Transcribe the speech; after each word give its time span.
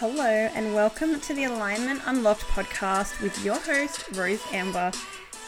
Hello, 0.00 0.22
and 0.54 0.76
welcome 0.76 1.18
to 1.18 1.34
the 1.34 1.42
Alignment 1.42 2.00
Unlocked 2.06 2.42
podcast 2.42 3.20
with 3.20 3.44
your 3.44 3.58
host, 3.58 4.04
Rose 4.14 4.40
Amber. 4.52 4.92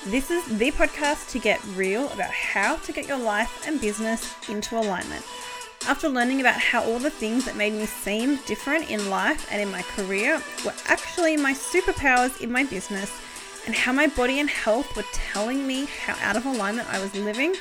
This 0.07 0.29
is 0.29 0.45
the 0.59 0.73
podcast 0.73 1.31
to 1.31 1.39
get 1.39 1.65
real 1.77 2.09
about 2.09 2.33
how 2.33 2.75
to 2.79 2.93
get 2.93 3.07
your 3.07 3.17
life 3.17 3.69
and 3.69 3.81
business 3.81 4.35
into 4.49 4.77
alignment. 4.77 5.25
After 5.87 6.09
learning 6.09 6.41
about 6.41 6.57
how 6.57 6.83
all 6.83 6.99
the 6.99 7.11
things 7.11 7.45
that 7.45 7.55
made 7.55 7.75
me 7.75 7.87
seem 7.87 8.41
different 8.45 8.91
in 8.91 9.09
life 9.09 9.47
and 9.53 9.63
in 9.63 9.71
my 9.71 9.83
career 9.83 10.43
were 10.65 10.75
actually 10.87 11.37
my 11.37 11.53
superpowers 11.53 12.41
in 12.41 12.51
my 12.51 12.65
business, 12.65 13.13
and 13.67 13.75
how 13.77 13.93
my 13.93 14.09
body 14.09 14.41
and 14.41 14.51
health 14.51 14.97
were 14.97 15.05
telling 15.13 15.65
me 15.65 15.87
how 16.05 16.17
out 16.29 16.35
of 16.37 16.45
alignment 16.45 16.93
I 16.93 16.99
was 16.99 17.15
living, 17.15 17.55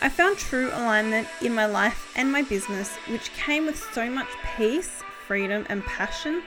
I 0.00 0.08
found 0.08 0.38
true 0.38 0.68
alignment 0.68 1.26
in 1.42 1.52
my 1.52 1.66
life 1.66 2.12
and 2.14 2.30
my 2.30 2.42
business, 2.42 2.94
which 3.08 3.32
came 3.32 3.66
with 3.66 3.84
so 3.92 4.08
much 4.08 4.28
peace 4.56 5.02
freedom 5.28 5.66
and 5.68 5.84
passion, 5.84 6.42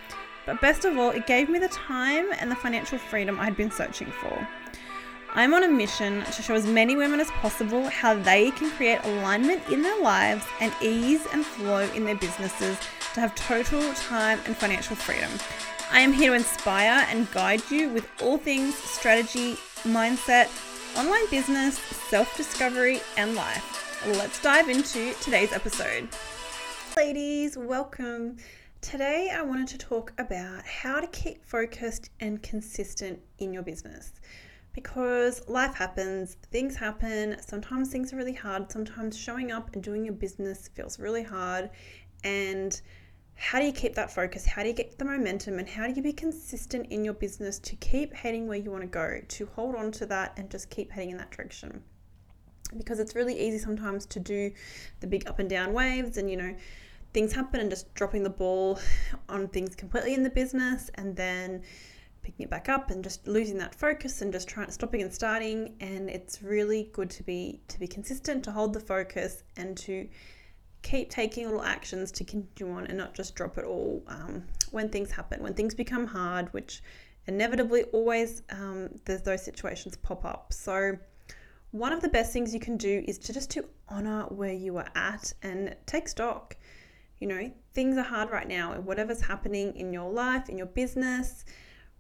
but 0.45 0.59
best 0.59 0.83
of 0.83 0.97
all, 0.97 1.11
it 1.11 1.27
gave 1.27 1.47
me 1.47 1.59
the 1.59 1.69
time 1.69 2.31
and 2.39 2.51
the 2.51 2.55
financial 2.55 2.97
freedom 2.97 3.39
I 3.39 3.45
had 3.45 3.55
been 3.55 3.71
searching 3.71 4.11
for. 4.11 4.47
I'm 5.33 5.53
on 5.53 5.63
a 5.63 5.69
mission 5.69 6.23
to 6.25 6.41
show 6.41 6.55
as 6.55 6.65
many 6.65 6.97
women 6.97 7.21
as 7.21 7.31
possible 7.31 7.87
how 7.87 8.15
they 8.15 8.51
can 8.51 8.69
create 8.71 8.99
alignment 9.05 9.61
in 9.69 9.81
their 9.81 10.01
lives 10.01 10.43
and 10.59 10.73
ease 10.81 11.25
and 11.31 11.45
flow 11.45 11.87
in 11.93 12.03
their 12.03 12.17
businesses 12.17 12.77
to 13.13 13.21
have 13.21 13.33
total 13.35 13.93
time 13.93 14.39
and 14.45 14.57
financial 14.57 14.95
freedom. 14.95 15.29
I 15.91 15.99
am 15.99 16.11
here 16.11 16.31
to 16.31 16.35
inspire 16.35 17.05
and 17.09 17.31
guide 17.31 17.61
you 17.69 17.89
with 17.89 18.09
all 18.21 18.37
things 18.37 18.75
strategy, 18.75 19.53
mindset, 19.83 20.49
online 20.97 21.29
business, 21.29 21.77
self 21.77 22.35
discovery, 22.35 22.99
and 23.15 23.35
life. 23.35 24.03
Let's 24.07 24.41
dive 24.41 24.69
into 24.69 25.13
today's 25.21 25.53
episode. 25.53 26.09
Ladies, 26.97 27.57
welcome. 27.57 28.37
Today, 28.81 29.31
I 29.31 29.43
wanted 29.43 29.67
to 29.67 29.77
talk 29.77 30.11
about 30.17 30.65
how 30.65 30.99
to 30.99 31.07
keep 31.07 31.45
focused 31.45 32.09
and 32.19 32.41
consistent 32.41 33.19
in 33.37 33.53
your 33.53 33.61
business 33.61 34.11
because 34.73 35.47
life 35.47 35.75
happens, 35.75 36.37
things 36.51 36.75
happen. 36.75 37.37
Sometimes 37.41 37.89
things 37.89 38.11
are 38.11 38.17
really 38.17 38.33
hard, 38.33 38.71
sometimes 38.71 39.15
showing 39.15 39.51
up 39.51 39.73
and 39.73 39.83
doing 39.83 40.03
your 40.03 40.15
business 40.15 40.67
feels 40.73 40.97
really 40.99 41.21
hard. 41.21 41.69
And 42.23 42.81
how 43.35 43.59
do 43.59 43.65
you 43.65 43.71
keep 43.71 43.93
that 43.93 44.11
focus? 44.11 44.47
How 44.47 44.63
do 44.63 44.69
you 44.69 44.73
get 44.73 44.97
the 44.97 45.05
momentum? 45.05 45.59
And 45.59 45.69
how 45.69 45.85
do 45.85 45.93
you 45.93 46.01
be 46.01 46.11
consistent 46.11 46.87
in 46.87 47.05
your 47.05 47.13
business 47.13 47.59
to 47.59 47.75
keep 47.75 48.13
heading 48.15 48.47
where 48.47 48.57
you 48.57 48.71
want 48.71 48.81
to 48.81 48.87
go, 48.87 49.21
to 49.25 49.45
hold 49.55 49.75
on 49.75 49.91
to 49.93 50.07
that 50.07 50.33
and 50.37 50.49
just 50.49 50.71
keep 50.71 50.91
heading 50.91 51.11
in 51.11 51.17
that 51.17 51.29
direction? 51.29 51.83
Because 52.75 52.99
it's 52.99 53.15
really 53.15 53.39
easy 53.39 53.59
sometimes 53.59 54.07
to 54.07 54.19
do 54.19 54.51
the 55.01 55.07
big 55.07 55.27
up 55.27 55.37
and 55.37 55.49
down 55.49 55.71
waves 55.71 56.17
and, 56.17 56.31
you 56.31 56.37
know, 56.37 56.55
things 57.13 57.33
happen 57.33 57.59
and 57.59 57.69
just 57.69 57.93
dropping 57.93 58.23
the 58.23 58.29
ball 58.29 58.79
on 59.29 59.47
things 59.47 59.75
completely 59.75 60.13
in 60.13 60.23
the 60.23 60.29
business 60.29 60.89
and 60.95 61.15
then 61.15 61.61
picking 62.23 62.43
it 62.43 62.49
back 62.49 62.69
up 62.69 62.91
and 62.91 63.03
just 63.03 63.27
losing 63.27 63.57
that 63.57 63.73
focus 63.73 64.21
and 64.21 64.31
just 64.31 64.47
trying 64.47 64.69
stopping 64.69 65.01
and 65.01 65.13
starting. 65.13 65.75
And 65.79 66.09
it's 66.09 66.43
really 66.43 66.89
good 66.93 67.09
to 67.11 67.23
be 67.23 67.61
to 67.67 67.79
be 67.79 67.87
consistent 67.87 68.43
to 68.43 68.51
hold 68.51 68.73
the 68.73 68.79
focus 68.79 69.43
and 69.57 69.75
to 69.77 70.07
keep 70.83 71.09
taking 71.09 71.45
little 71.45 71.63
actions 71.63 72.11
to 72.11 72.23
continue 72.23 72.73
on 72.73 72.87
and 72.87 72.97
not 72.97 73.13
just 73.13 73.35
drop 73.35 73.57
it 73.57 73.65
all 73.65 74.01
um, 74.07 74.43
when 74.71 74.89
things 74.89 75.11
happen 75.11 75.43
when 75.43 75.53
things 75.53 75.75
become 75.75 76.07
hard 76.07 76.51
which 76.55 76.81
inevitably 77.27 77.83
always 77.93 78.43
um, 78.49 78.89
there's 79.05 79.21
those 79.21 79.43
situations 79.43 79.95
pop 79.97 80.25
up. 80.25 80.53
So 80.53 80.97
one 81.71 81.93
of 81.93 82.01
the 82.01 82.09
best 82.09 82.33
things 82.33 82.53
you 82.53 82.59
can 82.59 82.77
do 82.77 83.03
is 83.07 83.17
to 83.19 83.33
just 83.33 83.49
to 83.51 83.65
honor 83.87 84.23
where 84.23 84.53
you 84.53 84.77
are 84.77 84.89
at 84.95 85.33
and 85.43 85.75
take 85.85 86.07
stock 86.07 86.57
you 87.21 87.27
know, 87.27 87.51
things 87.75 87.97
are 87.97 88.03
hard 88.03 88.31
right 88.31 88.47
now. 88.47 88.73
Whatever's 88.81 89.21
happening 89.21 89.75
in 89.77 89.93
your 89.93 90.11
life, 90.11 90.49
in 90.49 90.57
your 90.57 90.67
business, 90.67 91.45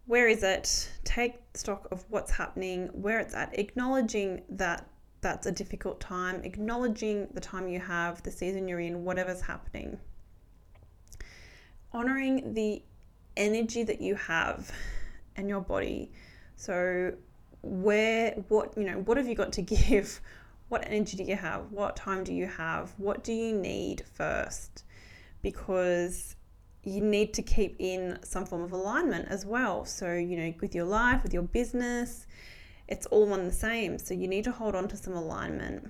where 0.07 0.27
is 0.27 0.41
it? 0.41 0.89
Take 1.03 1.35
stock 1.53 1.87
of 1.91 2.03
what's 2.09 2.31
happening, 2.31 2.87
where 2.87 3.19
it's 3.19 3.35
at, 3.35 3.57
acknowledging 3.57 4.41
that 4.49 4.89
that's 5.21 5.45
a 5.45 5.51
difficult 5.51 5.99
time, 5.99 6.41
acknowledging 6.43 7.27
the 7.35 7.39
time 7.39 7.67
you 7.67 7.79
have, 7.79 8.23
the 8.23 8.31
season 8.31 8.67
you're 8.67 8.79
in, 8.79 9.05
whatever's 9.05 9.41
happening. 9.41 9.99
Honoring 11.93 12.55
the 12.55 12.81
energy 13.37 13.83
that 13.83 14.01
you 14.01 14.15
have 14.15 14.71
and 15.35 15.47
your 15.47 15.61
body. 15.61 16.11
So, 16.55 17.13
where, 17.61 18.31
what, 18.47 18.75
you 18.75 18.85
know, 18.85 19.01
what 19.01 19.17
have 19.17 19.27
you 19.27 19.35
got 19.35 19.51
to 19.53 19.61
give? 19.61 20.19
What 20.69 20.83
energy 20.87 21.15
do 21.15 21.23
you 21.23 21.35
have? 21.35 21.71
What 21.71 21.95
time 21.95 22.23
do 22.23 22.33
you 22.33 22.47
have? 22.47 22.91
What 22.97 23.23
do 23.23 23.33
you 23.33 23.53
need 23.53 24.03
first? 24.15 24.83
Because 25.41 26.35
you 26.83 27.01
need 27.01 27.33
to 27.35 27.41
keep 27.41 27.75
in 27.79 28.17
some 28.23 28.45
form 28.45 28.63
of 28.63 28.71
alignment 28.71 29.27
as 29.29 29.45
well. 29.45 29.85
So, 29.85 30.13
you 30.13 30.37
know, 30.37 30.53
with 30.61 30.73
your 30.73 30.85
life, 30.85 31.23
with 31.23 31.33
your 31.33 31.43
business, 31.43 32.25
it's 32.87 33.05
all 33.07 33.27
one 33.27 33.45
the 33.45 33.51
same. 33.51 33.97
So, 33.99 34.13
you 34.13 34.27
need 34.27 34.43
to 34.45 34.51
hold 34.51 34.75
on 34.75 34.87
to 34.87 34.97
some 34.97 35.13
alignment 35.13 35.89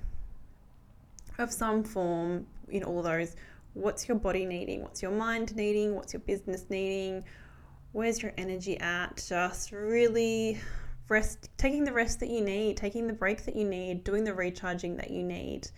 of 1.38 1.52
some 1.52 1.84
form 1.84 2.46
in 2.70 2.84
all 2.84 3.02
those. 3.02 3.36
What's 3.74 4.08
your 4.08 4.18
body 4.18 4.46
needing? 4.46 4.82
What's 4.82 5.02
your 5.02 5.12
mind 5.12 5.56
needing? 5.56 5.96
What's 5.96 6.12
your 6.14 6.20
business 6.22 6.66
needing? 6.70 7.24
Where's 7.94 8.22
your 8.22 8.34
energy 8.38 8.78
at? 8.80 9.24
Just 9.28 9.72
really 9.72 10.60
rest, 11.08 11.50
taking 11.58 11.86
the 11.86 11.94
rest 11.94 12.20
that 12.20 12.30
you 12.30 12.42
need, 12.42 12.76
taking 12.76 13.08
the 13.08 13.14
break 13.14 13.46
that 13.46 13.56
you 13.56 13.64
need, 13.64 14.04
doing 14.04 14.26
the 14.26 14.34
recharging 14.34 14.98
that 14.98 15.10
you 15.10 15.24
need 15.24 15.70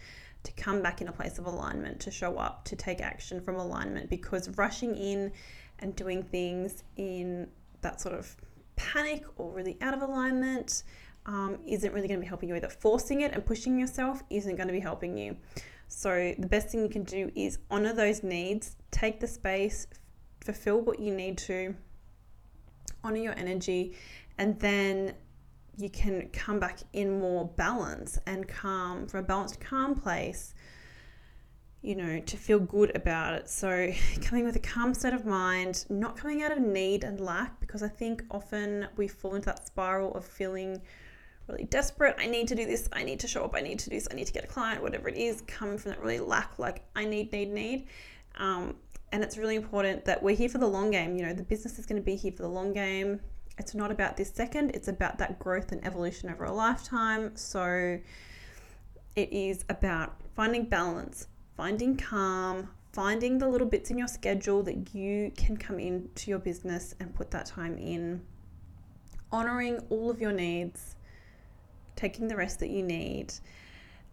to 0.44 0.52
come 0.54 0.82
back 0.82 1.02
in 1.02 1.08
a 1.08 1.12
place 1.12 1.40
of 1.40 1.46
alignment, 1.46 2.00
to 2.02 2.12
show 2.12 2.38
up, 2.38 2.66
to 2.66 2.76
take 2.76 3.02
action 3.02 3.42
from 3.42 3.56
alignment 3.56 4.10
because 4.10 4.50
rushing 4.58 4.96
in 4.96 5.32
and 5.80 5.96
doing 5.96 6.24
things 6.24 6.84
in 6.98 7.48
that 7.82 8.02
sort 8.02 8.16
of 8.16 8.36
panic 8.76 9.24
or 9.38 9.52
really 9.52 9.78
out 9.82 9.94
of 9.94 10.02
alignment 10.02 10.84
um, 11.26 11.58
isn't 11.66 11.94
really 11.94 12.08
going 12.08 12.20
to 12.20 12.24
be 12.24 12.28
helping 12.28 12.50
you 12.50 12.56
either. 12.56 12.70
Forcing 12.70 13.22
it 13.22 13.32
and 13.34 13.46
pushing 13.46 13.80
yourself 13.80 14.22
isn't 14.30 14.56
going 14.56 14.68
to 14.68 14.74
be 14.74 14.80
helping 14.80 15.18
you. 15.18 15.38
So, 15.88 16.34
the 16.38 16.48
best 16.48 16.70
thing 16.70 16.82
you 16.82 16.90
can 16.90 17.04
do 17.04 17.32
is 17.36 17.60
honor 17.70 17.94
those 17.94 18.24
needs, 18.24 18.76
take 18.92 19.20
the 19.20 19.28
space, 19.28 19.88
fulfill 20.44 20.82
what 20.82 21.00
you 21.00 21.14
need 21.14 21.38
to, 21.40 21.76
honor 23.04 23.18
your 23.18 23.38
energy, 23.38 23.96
and 24.38 24.60
then 24.60 25.14
you 25.78 25.90
can 25.90 26.30
come 26.32 26.60
back 26.60 26.80
in 26.94 27.20
more 27.20 27.48
balance 27.48 28.20
and 28.26 28.48
calm, 28.48 29.08
from 29.08 29.22
a 29.22 29.24
balanced, 29.24 29.60
calm 29.60 29.96
place, 29.96 30.54
you 31.82 31.96
know, 31.96 32.20
to 32.20 32.38
feel 32.38 32.60
good 32.60 32.96
about 32.96 33.34
it. 33.34 33.50
So, 33.50 33.92
coming 34.22 34.46
with 34.46 34.56
a 34.56 34.60
calm 34.60 34.94
state 34.94 35.14
of 35.14 35.26
mind, 35.26 35.86
not 35.90 36.16
coming 36.16 36.44
out 36.44 36.52
of 36.52 36.60
need 36.60 37.04
and 37.04 37.20
lack, 37.20 37.60
because 37.60 37.84
I 37.84 37.88
think 37.88 38.24
often 38.30 38.88
we 38.96 39.08
fall 39.08 39.36
into 39.36 39.48
that 39.48 39.66
spiral 39.66 40.14
of 40.14 40.26
feeling 40.26 40.82
really 41.48 41.66
desperate. 41.66 42.16
I 42.20 42.28
need 42.28 42.48
to 42.50 42.56
do 42.56 42.66
this. 42.66 42.88
I 42.94 43.04
need 43.04 43.20
to 43.22 43.28
show 43.28 43.44
up. 43.44 43.56
I 43.56 43.62
need 43.62 43.80
to 43.80 43.90
do 43.90 43.96
this. 43.96 44.08
I 44.12 44.16
need 44.16 44.28
to 44.28 44.34
get 44.34 44.44
a 44.44 44.48
client, 44.48 44.82
whatever 44.82 45.10
it 45.10 45.18
is, 45.18 45.42
coming 45.48 45.78
from 45.78 45.92
that 45.92 46.02
really 46.02 46.20
lack, 46.20 46.58
like 46.60 46.84
I 46.96 47.06
need, 47.06 47.32
need, 47.32 47.52
need. 47.52 47.88
Um, 48.36 48.76
and 49.12 49.24
it's 49.24 49.38
really 49.38 49.56
important 49.56 50.06
that 50.06 50.24
we're 50.24 50.36
here 50.36 50.50
for 50.50 50.58
the 50.58 50.68
long 50.68 50.92
game. 50.92 51.18
You 51.18 51.26
know, 51.26 51.34
the 51.34 51.44
business 51.44 51.78
is 51.80 51.86
going 51.86 52.02
to 52.02 52.06
be 52.06 52.16
here 52.16 52.32
for 52.32 52.44
the 52.44 52.50
long 52.50 52.74
game 52.74 53.20
it's 53.58 53.76
not 53.76 53.92
about 53.92 54.18
this 54.18 54.32
second, 54.32 54.72
it's 54.72 54.88
about 54.88 55.18
that 55.20 55.40
growth 55.40 55.72
and 55.72 55.86
evolution 55.86 56.30
over 56.30 56.46
a 56.46 56.52
lifetime. 56.52 57.36
So 57.36 58.00
it 59.16 59.32
is 59.32 59.64
about 59.70 60.16
finding 60.36 60.66
balance, 60.66 61.28
finding 61.56 61.96
calm, 61.96 62.70
finding 62.92 63.38
the 63.38 63.48
little 63.48 63.68
bits 63.68 63.92
in 63.92 63.98
your 63.98 64.08
schedule 64.08 64.64
that 64.64 64.94
you 64.94 65.32
can 65.38 65.58
come 65.58 65.80
into 65.80 66.30
your 66.30 66.40
business 66.40 66.96
and 67.00 67.14
put 67.14 67.32
that 67.32 67.46
time 67.46 67.78
in, 67.78 68.22
honoring 69.32 69.80
all 69.90 70.10
of 70.10 70.20
your 70.20 70.32
needs, 70.32 70.96
taking 71.96 72.28
the 72.28 72.36
rest 72.36 72.60
that 72.60 72.70
you 72.70 72.84
need 72.84 73.34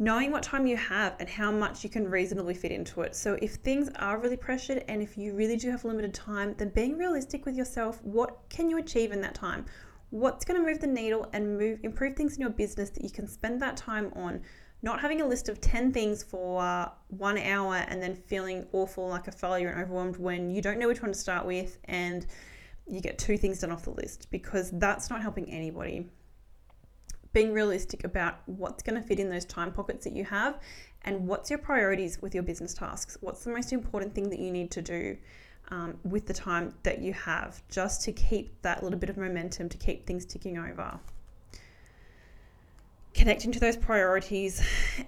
knowing 0.01 0.33
what 0.33 0.43
time 0.43 0.67
you 0.67 0.79
have 0.79 1.15
and 1.21 1.29
how 1.29 1.53
much 1.53 1.85
you 1.85 1.91
can 1.91 2.09
reasonably 2.09 2.55
fit 2.55 2.73
into 2.73 3.03
it. 3.03 3.15
So, 3.15 3.37
if 3.43 3.57
things 3.57 3.91
are 3.97 4.19
really 4.19 4.37
pressured 4.37 4.83
and 4.89 5.03
if 5.03 5.19
you 5.19 5.35
really 5.35 5.59
do 5.59 5.71
have 5.71 5.85
limited 5.85 6.15
time, 6.15 6.55
then 6.57 6.71
being 6.71 6.97
realistic 6.97 7.45
with 7.45 7.55
yourself, 7.55 8.03
what 8.03 8.39
can 8.49 8.71
you 8.71 8.79
achieve 8.79 9.13
in 9.13 9.21
that 9.21 9.35
time? 9.35 9.67
What's 10.09 10.47
going 10.47 10.59
to 10.59 10.67
move 10.67 10.81
the 10.81 10.87
needle 10.87 11.29
and 11.35 11.59
move 11.59 11.81
improve 11.83 12.17
things 12.17 12.35
in 12.35 12.41
your 12.41 12.51
business 12.51 12.89
that 12.91 13.05
you 13.05 13.11
can 13.11 13.29
spend 13.29 13.61
that 13.61 13.77
time 13.77 14.11
on? 14.17 14.41
Not 14.83 15.03
having 15.03 15.21
a 15.21 15.27
list 15.27 15.51
of 15.51 15.61
10 15.61 15.93
things 15.93 16.23
for 16.23 16.63
uh, 16.63 16.89
one 17.09 17.37
hour 17.37 17.85
and 17.87 18.03
then 18.03 18.17
feeling 18.17 18.67
awful 18.73 19.07
like 19.07 19.29
a 19.29 19.33
failure 19.33 19.69
and 19.69 19.83
overwhelmed 19.83 20.17
when 20.17 20.51
you 20.51 20.63
don't 20.63 20.79
know 20.79 20.89
which 20.89 21.03
one 21.03 21.13
to 21.13 21.19
start 21.19 21.45
with 21.45 21.77
and 21.85 22.27
you 22.87 23.03
get 23.03 23.19
two 23.19 23.37
things 23.37 23.61
done 23.61 23.71
off 23.71 23.85
the 23.85 23.91
list 23.91 24.29
because 24.31 24.71
that's 24.73 25.11
not 25.11 25.21
helping 25.21 25.51
anybody 25.53 26.09
being 27.33 27.53
realistic 27.53 28.05
about 28.05 28.41
what's 28.47 28.83
going 28.83 29.01
to 29.01 29.07
fit 29.07 29.21
in 29.21 29.29
those 29.31 29.45
time 29.45 29.73
pockets 29.73 30.05
that 30.05 30.15
you 30.15 30.25
have 30.25 30.59
and 31.03 31.27
what's 31.27 31.49
your 31.49 31.59
priorities 31.59 32.21
with 32.21 32.35
your 32.35 32.43
business 32.43 32.75
tasks. 32.75 33.17
What's 33.21 33.45
the 33.45 33.51
most 33.51 33.73
important 33.73 34.15
thing 34.15 34.29
that 34.31 34.39
you 34.39 34.51
need 34.51 34.71
to 34.73 34.83
do 34.83 35.17
um, 35.71 35.97
with 36.05 36.27
the 36.27 36.35
time 36.35 36.75
that 36.83 37.01
you 37.01 37.13
have 37.13 37.63
just 37.69 38.03
to 38.03 38.13
keep 38.13 38.61
that 38.63 38.83
little 38.83 38.99
bit 38.99 39.09
of 39.09 39.17
momentum, 39.17 39.69
to 39.69 39.79
keep 39.79 40.07
things 40.07 40.25
ticking 40.25 40.59
over. 40.59 40.99
connecting 43.15 43.51
to 43.53 43.61
those 43.61 43.77
priorities 43.77 44.63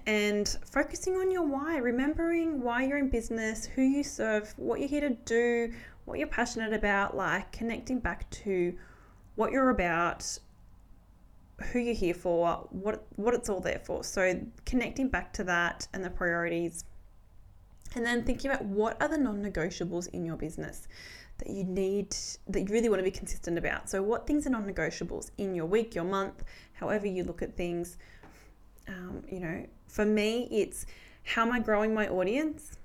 and 0.05 0.57
focusing 0.65 1.15
on 1.15 1.31
your 1.31 1.43
why, 1.43 1.77
remembering 1.77 2.61
why 2.61 2.83
you're 2.83 2.97
in 2.97 3.09
business, 3.09 3.65
who 3.65 3.81
you 3.81 4.03
serve, 4.03 4.53
what 4.57 4.79
you're 4.79 4.89
here 4.89 5.01
to 5.01 5.15
do, 5.25 5.73
what 6.05 6.19
you're 6.19 6.27
passionate 6.27 6.73
about, 6.73 7.15
like 7.15 7.51
connecting 7.51 7.99
back 7.99 8.29
to 8.29 8.73
what 9.35 9.51
you're 9.51 9.69
about, 9.69 10.37
who 11.71 11.79
you're 11.79 11.93
here 11.93 12.13
for, 12.13 12.67
what 12.71 13.05
what 13.15 13.33
it's 13.33 13.49
all 13.49 13.59
there 13.59 13.81
for. 13.83 14.03
So 14.03 14.41
connecting 14.65 15.09
back 15.09 15.33
to 15.33 15.43
that 15.45 15.87
and 15.93 16.03
the 16.03 16.09
priorities. 16.09 16.85
And 17.95 18.05
then 18.05 18.23
thinking 18.23 18.49
about 18.49 18.65
what 18.65 18.99
are 19.01 19.07
the 19.07 19.19
non-negotiables 19.19 20.07
in 20.09 20.25
your 20.25 20.35
business 20.35 20.87
that 21.37 21.49
you 21.49 21.63
need 21.63 22.15
that 22.47 22.61
you 22.61 22.67
really 22.69 22.89
want 22.89 22.99
to 22.99 23.03
be 23.03 23.11
consistent 23.11 23.57
about. 23.57 23.89
So 23.89 24.01
what 24.01 24.25
things 24.25 24.47
are 24.47 24.49
non-negotiables 24.49 25.29
in 25.37 25.53
your 25.53 25.65
week, 25.65 25.93
your 25.93 26.03
month, 26.03 26.43
however 26.73 27.07
you 27.07 27.23
look 27.23 27.41
at 27.41 27.55
things. 27.55 27.97
Um, 28.87 29.23
you 29.29 29.39
know, 29.39 29.65
for 29.87 30.05
me, 30.05 30.47
it's 30.51 30.85
how 31.23 31.43
am 31.43 31.51
I 31.51 31.59
growing 31.59 31.93
my 31.93 32.07
audience? 32.07 32.77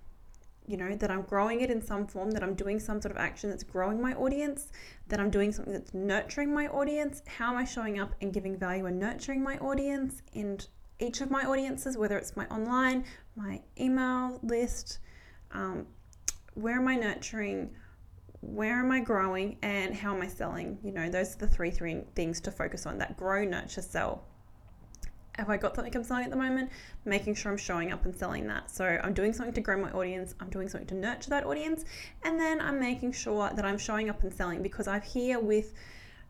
You 0.69 0.77
know, 0.77 0.95
that 0.97 1.11
I'm 1.11 1.23
growing 1.23 1.63
it 1.63 1.71
in 1.71 1.81
some 1.81 2.07
form, 2.07 2.31
that 2.33 2.43
I'm 2.43 2.55
doing 2.55 2.79
some 2.79 3.01
sort 3.01 3.11
of 3.13 3.17
action 3.17 3.49
that's 3.49 3.65
growing 3.65 4.01
my 4.03 4.13
audience, 4.15 4.71
that 5.09 5.19
I'm 5.19 5.31
doing 5.31 5.51
something 5.51 5.73
that's 5.73 5.95
nurturing 5.95 6.53
my 6.53 6.69
audience. 6.69 7.23
How 7.27 7.51
am 7.53 7.57
I 7.57 7.65
showing 7.65 7.99
up 7.99 8.15
and 8.21 8.33
giving 8.33 8.57
value 8.57 8.85
and 8.85 8.99
nurturing 8.99 9.43
my 9.43 9.57
audience 9.59 10.21
and 10.35 10.67
each 10.99 11.23
of 11.23 11.31
my 11.31 11.45
audiences, 11.45 11.97
whether 11.97 12.19
it's 12.19 12.37
my 12.37 12.47
online, 12.49 13.05
my 13.35 13.63
email 13.81 14.39
list? 14.43 14.99
Um, 15.53 15.87
where 16.53 16.77
am 16.77 16.87
I 16.87 16.97
nurturing? 16.97 17.71
Where 18.41 18.81
am 18.81 18.93
I 18.93 19.01
growing? 19.01 19.57
And 19.63 19.95
how 19.95 20.15
am 20.15 20.21
I 20.21 20.29
selling? 20.29 20.79
You 20.83 20.93
know, 20.93 21.09
those 21.09 21.35
are 21.35 21.39
the 21.39 21.49
three, 21.49 21.71
three 21.71 22.03
things 22.15 22.41
to 22.43 22.51
focus 22.51 22.85
on 22.85 22.99
that 22.99 23.17
grow, 23.17 23.45
nurture, 23.45 23.81
sell 23.81 24.27
have 25.39 25.49
I 25.49 25.57
got 25.57 25.75
something 25.75 25.95
I'm 25.95 26.05
selling 26.05 26.25
at 26.25 26.31
the 26.31 26.37
moment? 26.37 26.71
Making 27.05 27.35
sure 27.35 27.53
I'm 27.53 27.59
showing 27.59 27.93
up 27.93 28.05
and 28.05 28.15
selling 28.15 28.47
that. 28.49 28.71
So 28.71 28.85
I'm 28.85 29.15
doing 29.15 29.33
something 29.33 29.55
to 29.55 29.61
grow 29.61 29.81
my 29.81 29.91
audience, 29.93 30.35
I'm 30.41 30.51
doing 30.51 30.69
something 30.69 30.89
to 30.89 30.95
nurture 30.95 31.31
that 31.31 31.47
audience, 31.47 31.85
and 32.25 32.39
then 32.39 32.61
I'm 32.61 32.81
making 32.81 33.13
sure 33.13 33.51
that 33.55 33.65
I'm 33.65 33.79
showing 33.79 34.11
up 34.11 34.23
and 34.23 34.33
selling 34.33 34.63
because 34.63 34.89
I'm 34.89 35.03
here 35.03 35.39
with, 35.39 35.75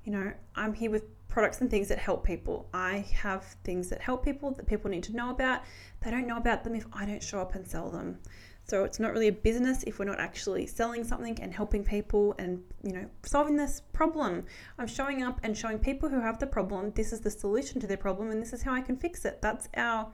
you 0.04 0.12
know, 0.12 0.32
I'm 0.54 0.74
here 0.74 0.90
with 0.90 1.04
products 1.28 1.60
and 1.60 1.70
things 1.70 1.88
that 1.88 1.98
help 1.98 2.24
people. 2.24 2.68
I 2.72 3.06
have 3.14 3.44
things 3.64 3.88
that 3.90 4.00
help 4.00 4.24
people 4.24 4.52
that 4.52 4.66
people 4.66 4.90
need 4.90 5.04
to 5.04 5.16
know 5.16 5.30
about. 5.30 5.62
They 6.00 6.10
don't 6.10 6.26
know 6.26 6.36
about 6.36 6.64
them 6.64 6.74
if 6.74 6.86
I 6.92 7.06
don't 7.06 7.22
show 7.22 7.40
up 7.40 7.54
and 7.54 7.66
sell 7.66 7.90
them. 7.90 8.18
So 8.68 8.84
it's 8.84 9.00
not 9.00 9.12
really 9.12 9.28
a 9.28 9.32
business 9.32 9.82
if 9.84 9.98
we're 9.98 10.04
not 10.04 10.20
actually 10.20 10.66
selling 10.66 11.02
something 11.02 11.40
and 11.40 11.54
helping 11.54 11.82
people 11.82 12.34
and 12.38 12.62
you 12.82 12.92
know 12.92 13.06
solving 13.24 13.56
this 13.56 13.80
problem. 13.94 14.44
I'm 14.78 14.86
showing 14.86 15.22
up 15.22 15.40
and 15.42 15.56
showing 15.56 15.78
people 15.78 16.08
who 16.08 16.20
have 16.20 16.38
the 16.38 16.46
problem 16.46 16.92
this 16.94 17.12
is 17.12 17.20
the 17.20 17.30
solution 17.30 17.80
to 17.80 17.86
their 17.86 17.96
problem 17.96 18.30
and 18.30 18.42
this 18.42 18.52
is 18.52 18.62
how 18.62 18.74
I 18.74 18.82
can 18.82 18.96
fix 18.96 19.24
it. 19.24 19.40
That's 19.40 19.68
our 19.76 20.12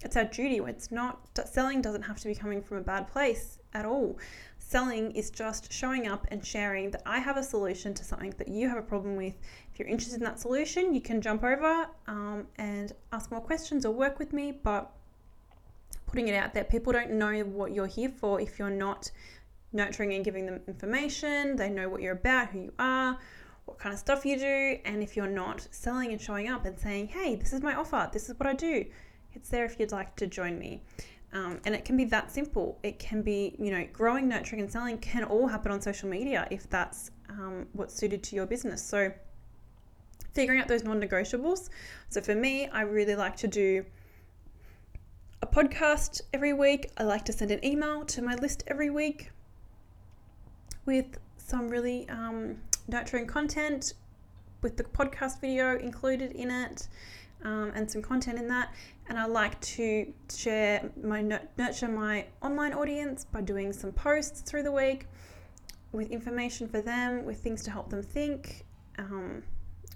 it's 0.00 0.16
our 0.16 0.24
duty. 0.24 0.56
It's 0.66 0.90
not 0.90 1.28
selling 1.46 1.80
doesn't 1.80 2.02
have 2.02 2.18
to 2.20 2.28
be 2.28 2.34
coming 2.34 2.60
from 2.60 2.78
a 2.78 2.82
bad 2.82 3.06
place 3.06 3.60
at 3.72 3.86
all. 3.86 4.18
Selling 4.58 5.12
is 5.12 5.30
just 5.30 5.72
showing 5.72 6.08
up 6.08 6.26
and 6.32 6.44
sharing 6.44 6.90
that 6.90 7.02
I 7.06 7.20
have 7.20 7.36
a 7.36 7.42
solution 7.42 7.94
to 7.94 8.04
something 8.04 8.34
that 8.38 8.48
you 8.48 8.68
have 8.68 8.78
a 8.78 8.82
problem 8.82 9.14
with. 9.14 9.34
If 9.72 9.78
you're 9.78 9.88
interested 9.88 10.16
in 10.16 10.24
that 10.24 10.40
solution, 10.40 10.92
you 10.92 11.00
can 11.00 11.20
jump 11.20 11.44
over 11.44 11.86
um, 12.08 12.46
and 12.56 12.92
ask 13.12 13.30
more 13.30 13.40
questions 13.40 13.86
or 13.86 13.92
work 13.92 14.18
with 14.18 14.32
me. 14.32 14.50
But 14.50 14.90
putting 16.12 16.28
it 16.28 16.34
out 16.34 16.52
there. 16.52 16.62
People 16.62 16.92
don't 16.92 17.12
know 17.12 17.40
what 17.40 17.72
you're 17.72 17.86
here 17.86 18.10
for 18.10 18.40
if 18.40 18.58
you're 18.58 18.70
not 18.70 19.10
nurturing 19.72 20.12
and 20.12 20.24
giving 20.24 20.44
them 20.44 20.60
information. 20.68 21.56
They 21.56 21.70
know 21.70 21.88
what 21.88 22.02
you're 22.02 22.12
about, 22.12 22.50
who 22.50 22.60
you 22.60 22.72
are, 22.78 23.18
what 23.64 23.78
kind 23.78 23.94
of 23.94 23.98
stuff 23.98 24.26
you 24.26 24.38
do. 24.38 24.78
And 24.84 25.02
if 25.02 25.16
you're 25.16 25.26
not 25.26 25.66
selling 25.70 26.12
and 26.12 26.20
showing 26.20 26.48
up 26.48 26.66
and 26.66 26.78
saying, 26.78 27.08
hey, 27.08 27.34
this 27.34 27.54
is 27.54 27.62
my 27.62 27.74
offer, 27.74 28.10
this 28.12 28.28
is 28.28 28.38
what 28.38 28.46
I 28.46 28.52
do, 28.52 28.84
it's 29.32 29.48
there 29.48 29.64
if 29.64 29.80
you'd 29.80 29.90
like 29.90 30.14
to 30.16 30.26
join 30.26 30.58
me. 30.58 30.82
Um, 31.32 31.60
and 31.64 31.74
it 31.74 31.86
can 31.86 31.96
be 31.96 32.04
that 32.06 32.30
simple. 32.30 32.78
It 32.82 32.98
can 32.98 33.22
be, 33.22 33.56
you 33.58 33.70
know, 33.70 33.88
growing, 33.90 34.28
nurturing, 34.28 34.60
and 34.60 34.70
selling 34.70 34.98
can 34.98 35.24
all 35.24 35.48
happen 35.48 35.72
on 35.72 35.80
social 35.80 36.10
media 36.10 36.46
if 36.50 36.68
that's 36.68 37.10
um, 37.30 37.66
what's 37.72 37.94
suited 37.94 38.22
to 38.24 38.36
your 38.36 38.44
business. 38.44 38.84
So, 38.84 39.10
figuring 40.34 40.60
out 40.60 40.68
those 40.68 40.84
non 40.84 41.00
negotiables. 41.00 41.70
So, 42.10 42.20
for 42.20 42.34
me, 42.34 42.68
I 42.68 42.82
really 42.82 43.16
like 43.16 43.34
to 43.36 43.48
do 43.48 43.82
a 45.42 45.46
podcast 45.46 46.20
every 46.32 46.52
week. 46.52 46.92
I 46.96 47.02
like 47.02 47.24
to 47.24 47.32
send 47.32 47.50
an 47.50 47.64
email 47.64 48.04
to 48.04 48.22
my 48.22 48.36
list 48.36 48.62
every 48.68 48.90
week 48.90 49.30
with 50.86 51.18
some 51.36 51.68
really 51.68 52.08
um, 52.08 52.58
nurturing 52.86 53.26
content 53.26 53.94
with 54.62 54.76
the 54.76 54.84
podcast 54.84 55.40
video 55.40 55.76
included 55.80 56.30
in 56.32 56.48
it 56.48 56.86
um, 57.42 57.72
and 57.74 57.90
some 57.90 58.02
content 58.02 58.38
in 58.38 58.46
that. 58.48 58.72
And 59.08 59.18
I 59.18 59.26
like 59.26 59.60
to 59.62 60.12
share 60.32 60.88
my 61.02 61.20
nurture 61.20 61.88
my 61.88 62.26
online 62.40 62.72
audience 62.72 63.24
by 63.24 63.40
doing 63.40 63.72
some 63.72 63.90
posts 63.90 64.42
through 64.42 64.62
the 64.62 64.72
week 64.72 65.06
with 65.90 66.12
information 66.12 66.68
for 66.68 66.80
them, 66.80 67.24
with 67.24 67.38
things 67.40 67.64
to 67.64 67.72
help 67.72 67.90
them 67.90 68.02
think, 68.02 68.64
um, 68.96 69.42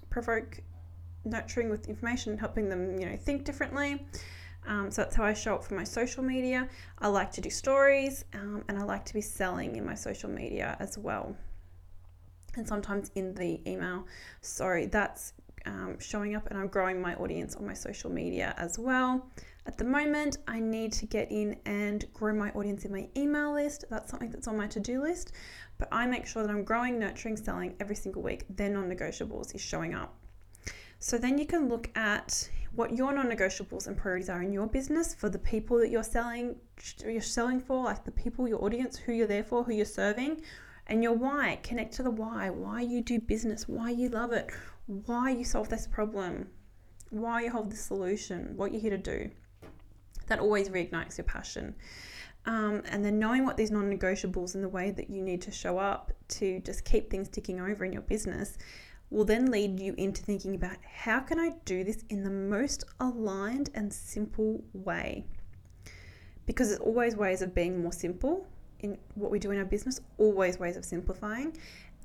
provoke 0.09 0.59
nurturing 1.23 1.69
with 1.69 1.87
information, 1.87 2.37
helping 2.37 2.67
them 2.67 2.99
you 2.99 3.09
know 3.09 3.15
think 3.15 3.45
differently. 3.45 4.05
Um, 4.67 4.91
so 4.91 5.01
that's 5.03 5.15
how 5.15 5.23
I 5.23 5.33
show 5.33 5.55
up 5.55 5.63
for 5.63 5.75
my 5.75 5.83
social 5.83 6.23
media. 6.23 6.67
I 6.99 7.07
like 7.07 7.31
to 7.33 7.41
do 7.41 7.49
stories 7.49 8.25
um, 8.33 8.63
and 8.67 8.77
I 8.77 8.83
like 8.83 9.05
to 9.05 9.13
be 9.13 9.21
selling 9.21 9.75
in 9.75 9.85
my 9.85 9.95
social 9.95 10.29
media 10.29 10.75
as 10.79 10.97
well. 10.97 11.35
And 12.55 12.67
sometimes 12.67 13.11
in 13.15 13.33
the 13.33 13.61
email. 13.69 14.05
So 14.41 14.87
that's 14.91 15.33
um, 15.65 15.97
showing 15.99 16.35
up 16.35 16.47
and 16.49 16.59
I'm 16.59 16.67
growing 16.67 17.01
my 17.01 17.15
audience 17.15 17.55
on 17.55 17.65
my 17.65 17.73
social 17.73 18.11
media 18.11 18.53
as 18.57 18.77
well. 18.77 19.29
At 19.65 19.77
the 19.77 19.83
moment, 19.83 20.37
I 20.47 20.59
need 20.59 20.93
to 20.93 21.05
get 21.05 21.29
in 21.29 21.57
and 21.65 22.05
grow 22.13 22.33
my 22.33 22.51
audience 22.51 22.85
in 22.85 22.91
my 22.91 23.09
email 23.17 23.53
list. 23.53 23.83
That's 23.89 24.09
something 24.09 24.29
that's 24.29 24.47
on 24.47 24.57
my 24.57 24.67
to 24.67 24.79
do 24.79 25.01
list. 25.01 25.33
But 25.77 25.89
I 25.91 26.07
make 26.07 26.25
sure 26.25 26.41
that 26.41 26.49
I'm 26.49 26.63
growing, 26.63 26.97
nurturing, 26.97 27.35
selling 27.35 27.75
every 27.79 27.95
single 27.95 28.21
week. 28.21 28.45
They're 28.49 28.69
non 28.69 28.89
negotiables, 28.89 29.53
is 29.53 29.61
showing 29.61 29.93
up. 29.93 30.15
So 30.99 31.17
then 31.17 31.37
you 31.37 31.45
can 31.45 31.67
look 31.67 31.89
at 31.95 32.49
what 32.73 32.95
your 32.95 33.13
non-negotiables 33.13 33.87
and 33.87 33.97
priorities 33.97 34.29
are 34.29 34.41
in 34.41 34.53
your 34.53 34.67
business 34.67 35.15
for 35.15 35.29
the 35.29 35.39
people 35.39 35.79
that 35.79 35.89
you're 35.89 36.03
selling 36.03 36.55
you're 37.05 37.21
selling 37.21 37.59
for, 37.59 37.85
like 37.85 38.03
the 38.03 38.11
people, 38.11 38.47
your 38.47 38.63
audience, 38.63 38.97
who 38.97 39.13
you're 39.13 39.27
there 39.27 39.43
for, 39.43 39.63
who 39.63 39.73
you're 39.73 39.85
serving, 39.85 40.41
and 40.87 41.03
your 41.03 41.13
why. 41.13 41.59
Connect 41.63 41.93
to 41.95 42.03
the 42.03 42.11
why, 42.11 42.49
why 42.49 42.81
you 42.81 43.01
do 43.01 43.19
business, 43.19 43.67
why 43.67 43.89
you 43.89 44.09
love 44.09 44.31
it, 44.31 44.51
why 44.85 45.31
you 45.31 45.43
solve 45.43 45.69
this 45.69 45.87
problem, 45.87 46.47
why 47.09 47.41
you 47.41 47.49
hold 47.49 47.71
this 47.71 47.81
solution, 47.81 48.53
what 48.55 48.71
you're 48.71 48.81
here 48.81 48.91
to 48.91 48.97
do. 48.97 49.29
That 50.27 50.39
always 50.39 50.69
reignites 50.69 51.17
your 51.17 51.25
passion. 51.25 51.75
Um, 52.45 52.83
and 52.89 53.03
then 53.03 53.19
knowing 53.19 53.43
what 53.43 53.57
these 53.57 53.71
non 53.71 53.91
negotiables 53.91 54.55
and 54.55 54.63
the 54.63 54.69
way 54.69 54.91
that 54.91 55.09
you 55.09 55.21
need 55.21 55.41
to 55.43 55.51
show 55.51 55.77
up 55.77 56.13
to 56.29 56.59
just 56.61 56.85
keep 56.85 57.09
things 57.09 57.27
ticking 57.27 57.59
over 57.59 57.83
in 57.83 57.91
your 57.91 58.03
business 58.03 58.57
will 59.09 59.25
then 59.25 59.51
lead 59.51 59.79
you 59.79 59.93
into 59.97 60.21
thinking 60.21 60.55
about 60.55 60.77
how 60.83 61.19
can 61.19 61.39
I 61.39 61.53
do 61.65 61.83
this 61.83 62.03
in 62.09 62.23
the 62.23 62.29
most 62.29 62.83
aligned 62.99 63.69
and 63.73 63.91
simple 63.91 64.63
way? 64.73 65.25
Because 66.45 66.69
there's 66.69 66.79
always 66.79 67.15
ways 67.15 67.41
of 67.41 67.55
being 67.55 67.81
more 67.81 67.93
simple 67.93 68.47
in 68.79 68.97
what 69.15 69.31
we 69.31 69.39
do 69.39 69.51
in 69.51 69.57
our 69.57 69.65
business, 69.65 70.01
always 70.17 70.59
ways 70.59 70.77
of 70.77 70.85
simplifying, 70.85 71.57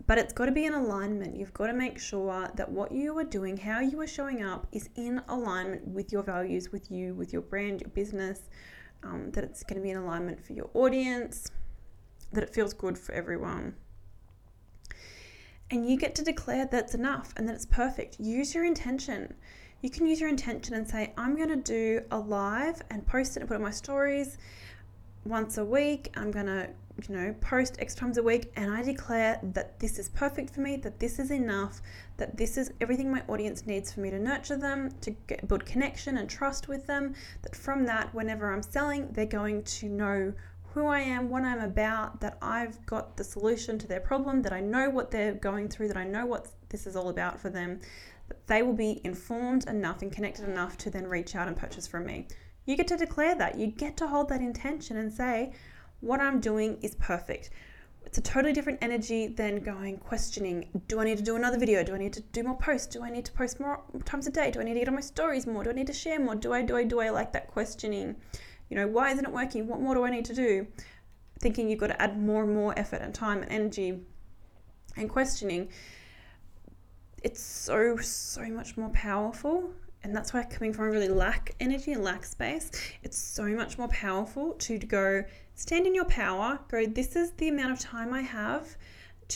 but 0.06 0.16
it's 0.16 0.32
got 0.32 0.46
to 0.46 0.52
be 0.52 0.64
in 0.64 0.72
alignment. 0.72 1.36
You've 1.36 1.52
got 1.52 1.66
to 1.66 1.74
make 1.74 1.98
sure 1.98 2.50
that 2.54 2.70
what 2.70 2.92
you 2.92 3.16
are 3.18 3.24
doing, 3.24 3.56
how 3.56 3.80
you 3.80 4.00
are 4.00 4.06
showing 4.06 4.42
up, 4.42 4.66
is 4.72 4.88
in 4.96 5.20
alignment 5.28 5.86
with 5.86 6.12
your 6.12 6.22
values, 6.22 6.72
with 6.72 6.90
you, 6.90 7.14
with 7.14 7.32
your 7.32 7.42
brand, 7.42 7.80
your 7.80 7.90
business, 7.90 8.48
um, 9.02 9.30
that 9.32 9.44
it's 9.44 9.62
going 9.62 9.76
to 9.76 9.82
be 9.82 9.90
in 9.90 9.96
alignment 9.96 10.44
for 10.44 10.54
your 10.54 10.70
audience, 10.74 11.50
that 12.32 12.42
it 12.42 12.54
feels 12.54 12.72
good 12.72 12.96
for 12.96 13.12
everyone 13.12 13.74
and 15.72 15.88
you 15.88 15.96
get 15.96 16.14
to 16.14 16.22
declare 16.22 16.68
that's 16.70 16.94
enough 16.94 17.32
and 17.36 17.48
that 17.48 17.54
it's 17.54 17.64
perfect. 17.64 18.20
Use 18.20 18.54
your 18.54 18.66
intention. 18.66 19.32
You 19.80 19.88
can 19.88 20.06
use 20.06 20.20
your 20.20 20.28
intention 20.28 20.74
and 20.74 20.86
say, 20.86 21.14
I'm 21.16 21.34
going 21.34 21.48
to 21.48 21.56
do 21.56 22.02
a 22.10 22.18
live 22.18 22.82
and 22.90 23.04
post 23.06 23.36
it 23.36 23.40
and 23.40 23.48
put 23.48 23.54
it 23.54 23.56
on 23.56 23.62
my 23.62 23.70
stories 23.70 24.36
once 25.24 25.56
a 25.56 25.64
week. 25.64 26.12
I'm 26.14 26.30
going 26.30 26.44
to, 26.44 26.68
you 27.08 27.14
know, 27.16 27.34
post 27.40 27.76
X 27.78 27.94
times 27.94 28.18
a 28.18 28.22
week 28.22 28.52
and 28.56 28.70
I 28.70 28.82
declare 28.82 29.40
that 29.42 29.80
this 29.80 29.98
is 29.98 30.10
perfect 30.10 30.50
for 30.50 30.60
me, 30.60 30.76
that 30.76 31.00
this 31.00 31.18
is 31.18 31.30
enough, 31.30 31.80
that 32.18 32.36
this 32.36 32.58
is 32.58 32.70
everything 32.82 33.10
my 33.10 33.22
audience 33.26 33.66
needs 33.66 33.90
for 33.94 34.00
me 34.00 34.10
to 34.10 34.18
nurture 34.18 34.58
them, 34.58 34.90
to 35.00 35.12
get, 35.26 35.48
build 35.48 35.64
connection 35.64 36.18
and 36.18 36.28
trust 36.28 36.68
with 36.68 36.86
them. 36.86 37.14
That 37.40 37.56
from 37.56 37.86
that, 37.86 38.14
whenever 38.14 38.52
I'm 38.52 38.62
selling, 38.62 39.10
they're 39.12 39.24
going 39.24 39.62
to 39.62 39.88
know 39.88 40.34
who 40.74 40.86
I 40.86 41.00
am, 41.00 41.28
what 41.28 41.42
I'm 41.44 41.60
about, 41.60 42.20
that 42.20 42.38
I've 42.40 42.84
got 42.86 43.16
the 43.16 43.24
solution 43.24 43.78
to 43.78 43.86
their 43.86 44.00
problem, 44.00 44.42
that 44.42 44.52
I 44.52 44.60
know 44.60 44.88
what 44.88 45.10
they're 45.10 45.34
going 45.34 45.68
through, 45.68 45.88
that 45.88 45.96
I 45.96 46.04
know 46.04 46.24
what 46.24 46.48
this 46.70 46.86
is 46.86 46.96
all 46.96 47.10
about 47.10 47.38
for 47.38 47.50
them, 47.50 47.80
that 48.28 48.46
they 48.46 48.62
will 48.62 48.72
be 48.72 49.00
informed 49.04 49.68
enough 49.68 50.00
and 50.00 50.10
connected 50.10 50.48
enough 50.48 50.78
to 50.78 50.90
then 50.90 51.06
reach 51.06 51.34
out 51.34 51.46
and 51.46 51.56
purchase 51.56 51.86
from 51.86 52.06
me. 52.06 52.26
You 52.64 52.76
get 52.76 52.88
to 52.88 52.96
declare 52.96 53.34
that. 53.34 53.58
You 53.58 53.66
get 53.66 53.96
to 53.98 54.06
hold 54.06 54.28
that 54.30 54.40
intention 54.40 54.96
and 54.96 55.12
say, 55.12 55.52
what 56.00 56.20
I'm 56.20 56.40
doing 56.40 56.78
is 56.80 56.94
perfect. 56.94 57.50
It's 58.04 58.18
a 58.18 58.22
totally 58.22 58.52
different 58.52 58.78
energy 58.82 59.26
than 59.26 59.60
going 59.60 59.98
questioning 59.98 60.68
do 60.88 61.00
I 61.00 61.04
need 61.04 61.18
to 61.18 61.24
do 61.24 61.36
another 61.36 61.58
video? 61.58 61.84
Do 61.84 61.94
I 61.94 61.98
need 61.98 62.12
to 62.14 62.20
do 62.20 62.42
more 62.42 62.56
posts? 62.56 62.86
Do 62.86 63.02
I 63.02 63.10
need 63.10 63.24
to 63.26 63.32
post 63.32 63.60
more 63.60 63.82
times 64.04 64.26
a 64.26 64.30
day? 64.30 64.50
Do 64.50 64.60
I 64.60 64.64
need 64.64 64.74
to 64.74 64.80
get 64.80 64.88
on 64.88 64.94
my 64.94 65.00
stories 65.00 65.46
more? 65.46 65.64
Do 65.64 65.70
I 65.70 65.74
need 65.74 65.86
to 65.86 65.92
share 65.92 66.18
more? 66.18 66.34
Do 66.34 66.52
I, 66.52 66.62
do 66.62 66.76
I, 66.76 66.84
do 66.84 67.00
I 67.00 67.10
like 67.10 67.32
that 67.32 67.48
questioning? 67.48 68.16
You 68.72 68.78
know, 68.78 68.86
why 68.86 69.10
isn't 69.10 69.26
it 69.26 69.30
working? 69.30 69.68
What 69.68 69.82
more 69.82 69.94
do 69.94 70.02
I 70.02 70.08
need 70.08 70.24
to 70.24 70.34
do? 70.34 70.66
Thinking 71.40 71.68
you've 71.68 71.78
got 71.78 71.88
to 71.88 72.00
add 72.00 72.18
more 72.18 72.42
and 72.42 72.54
more 72.54 72.72
effort 72.78 73.02
and 73.02 73.14
time 73.14 73.42
and 73.42 73.52
energy 73.52 74.00
and 74.96 75.10
questioning. 75.10 75.68
It's 77.22 77.38
so, 77.38 77.98
so 77.98 78.44
much 78.44 78.78
more 78.78 78.88
powerful 78.88 79.74
and 80.02 80.16
that's 80.16 80.32
why 80.32 80.44
coming 80.44 80.72
from 80.72 80.86
really 80.86 81.10
lack 81.10 81.54
energy 81.60 81.92
and 81.92 82.02
lack 82.02 82.24
space, 82.24 82.70
it's 83.02 83.18
so 83.18 83.44
much 83.48 83.76
more 83.76 83.88
powerful 83.88 84.54
to 84.54 84.78
go 84.78 85.22
stand 85.54 85.86
in 85.86 85.94
your 85.94 86.06
power, 86.06 86.58
go, 86.68 86.86
this 86.86 87.14
is 87.14 87.32
the 87.32 87.48
amount 87.48 87.72
of 87.72 87.78
time 87.78 88.14
I 88.14 88.22
have 88.22 88.78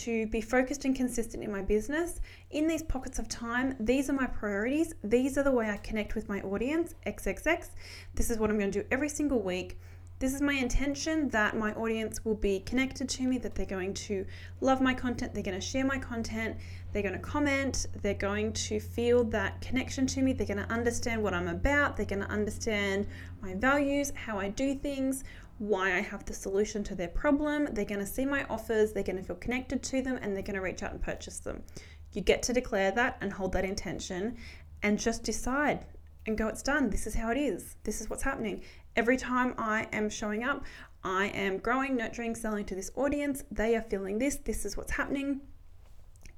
to 0.05 0.27
be 0.27 0.41
focused 0.41 0.85
and 0.85 0.95
consistent 0.95 1.43
in 1.43 1.51
my 1.51 1.63
business. 1.63 2.21
In 2.51 2.67
these 2.67 2.83
pockets 2.83 3.19
of 3.19 3.29
time, 3.29 3.77
these 3.81 4.11
are 4.11 4.13
my 4.13 4.27
priorities. 4.27 4.95
These 5.03 5.39
are 5.39 5.43
the 5.43 5.53
way 5.53 5.71
I 5.71 5.79
connect 5.79 6.15
with 6.15 6.29
my 6.29 6.41
audience, 6.43 6.95
XXX. 7.07 7.71
This 8.15 8.31
is 8.31 8.39
what 8.39 8.51
I'm 8.51 8.59
going 8.59 8.71
to 8.71 8.83
do 8.83 8.89
every 8.91 9.09
single 9.09 9.41
week. 9.41 9.79
This 10.19 10.33
is 10.33 10.41
my 10.41 10.55
intention 10.55 11.29
that 11.29 11.59
my 11.59 11.75
audience 11.75 12.25
will 12.25 12.37
be 12.37 12.61
connected 12.61 13.07
to 13.11 13.25
me, 13.25 13.37
that 13.37 13.55
they're 13.55 13.67
going 13.67 13.93
to 13.93 14.25
love 14.63 14.81
my 14.81 14.95
content, 14.95 15.35
they're 15.35 15.43
going 15.43 15.61
to 15.61 15.67
share 15.67 15.85
my 15.85 15.99
content, 15.99 16.57
they're 16.93 17.03
going 17.03 17.13
to 17.13 17.21
comment, 17.21 17.87
they're 18.01 18.15
going 18.15 18.55
to 18.55 18.81
feel 18.81 19.25
that 19.25 19.61
connection 19.61 20.07
to 20.07 20.23
me, 20.23 20.33
they're 20.33 20.47
going 20.47 20.65
to 20.65 20.73
understand 20.73 21.23
what 21.23 21.35
I'm 21.35 21.49
about, 21.49 21.99
they're 21.99 22.07
going 22.07 22.23
to 22.23 22.31
understand 22.31 23.07
my 23.43 23.53
values, 23.57 24.11
how 24.15 24.39
I 24.39 24.49
do 24.49 24.75
things, 24.75 25.23
why 25.59 25.97
I 25.97 26.01
have 26.01 26.25
the 26.25 26.35
solution 26.35 26.85
to 26.85 26.95
their 26.95 27.09
problem. 27.09 27.69
They're 27.73 27.85
going 27.85 28.01
to 28.01 28.07
see 28.07 28.27
my 28.27 28.45
offers, 28.45 28.93
they're 28.93 29.03
going 29.03 29.17
to 29.17 29.23
feel 29.23 29.37
connected 29.37 29.83
to 29.85 30.03
them, 30.03 30.19
and 30.21 30.35
they're 30.35 30.43
going 30.43 30.57
to 30.57 30.61
reach 30.61 30.83
out 30.83 30.93
and 30.93 31.01
purchase 31.01 31.39
them. 31.39 31.63
You 32.13 32.23
get 32.23 32.43
to 32.45 32.53
declare 32.53 32.91
that 32.93 33.19
and 33.21 33.33
hold 33.33 33.53
that 33.53 33.65
intention 33.65 34.37
and 34.83 34.99
just 34.99 35.23
decide 35.23 35.87
and 36.27 36.37
go, 36.37 36.49
it's 36.49 36.63
done. 36.63 36.91
This 36.91 37.07
is 37.07 37.15
how 37.15 37.31
it 37.31 37.39
is. 37.39 37.77
This 37.85 38.01
is 38.01 38.11
what's 38.11 38.23
happening. 38.23 38.63
Every 38.97 39.17
time 39.17 39.55
I 39.59 39.87
am 39.93 40.11
showing 40.11 40.45
up, 40.45 40.65
I 41.05 41.27
am 41.29 41.59
growing, 41.59 41.97
nurturing, 41.97 42.35
selling 42.35 42.65
to 42.67 42.75
this 42.75 42.91
audience. 42.97 43.45
They 43.51 43.77
are 43.77 43.83
feeling 43.83 44.19
this. 44.19 44.37
This 44.37 44.65
is 44.65 44.77
what's 44.77 44.93
happening. 44.93 45.41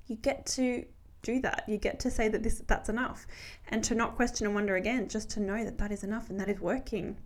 You 0.06 0.16
get 0.16 0.44
to 0.46 0.84
do 1.22 1.40
that. 1.40 1.64
You 1.66 1.78
get 1.78 2.00
to 2.00 2.10
say 2.10 2.28
that 2.28 2.42
this 2.42 2.62
that's 2.66 2.88
enough 2.88 3.26
and 3.68 3.82
to 3.84 3.94
not 3.94 4.16
question 4.16 4.46
and 4.46 4.54
wonder 4.54 4.76
again, 4.76 5.08
just 5.08 5.30
to 5.30 5.40
know 5.40 5.64
that 5.64 5.78
that 5.78 5.92
is 5.92 6.04
enough 6.04 6.30
and 6.30 6.38
that 6.38 6.48
is 6.48 6.60
working. 6.60 7.16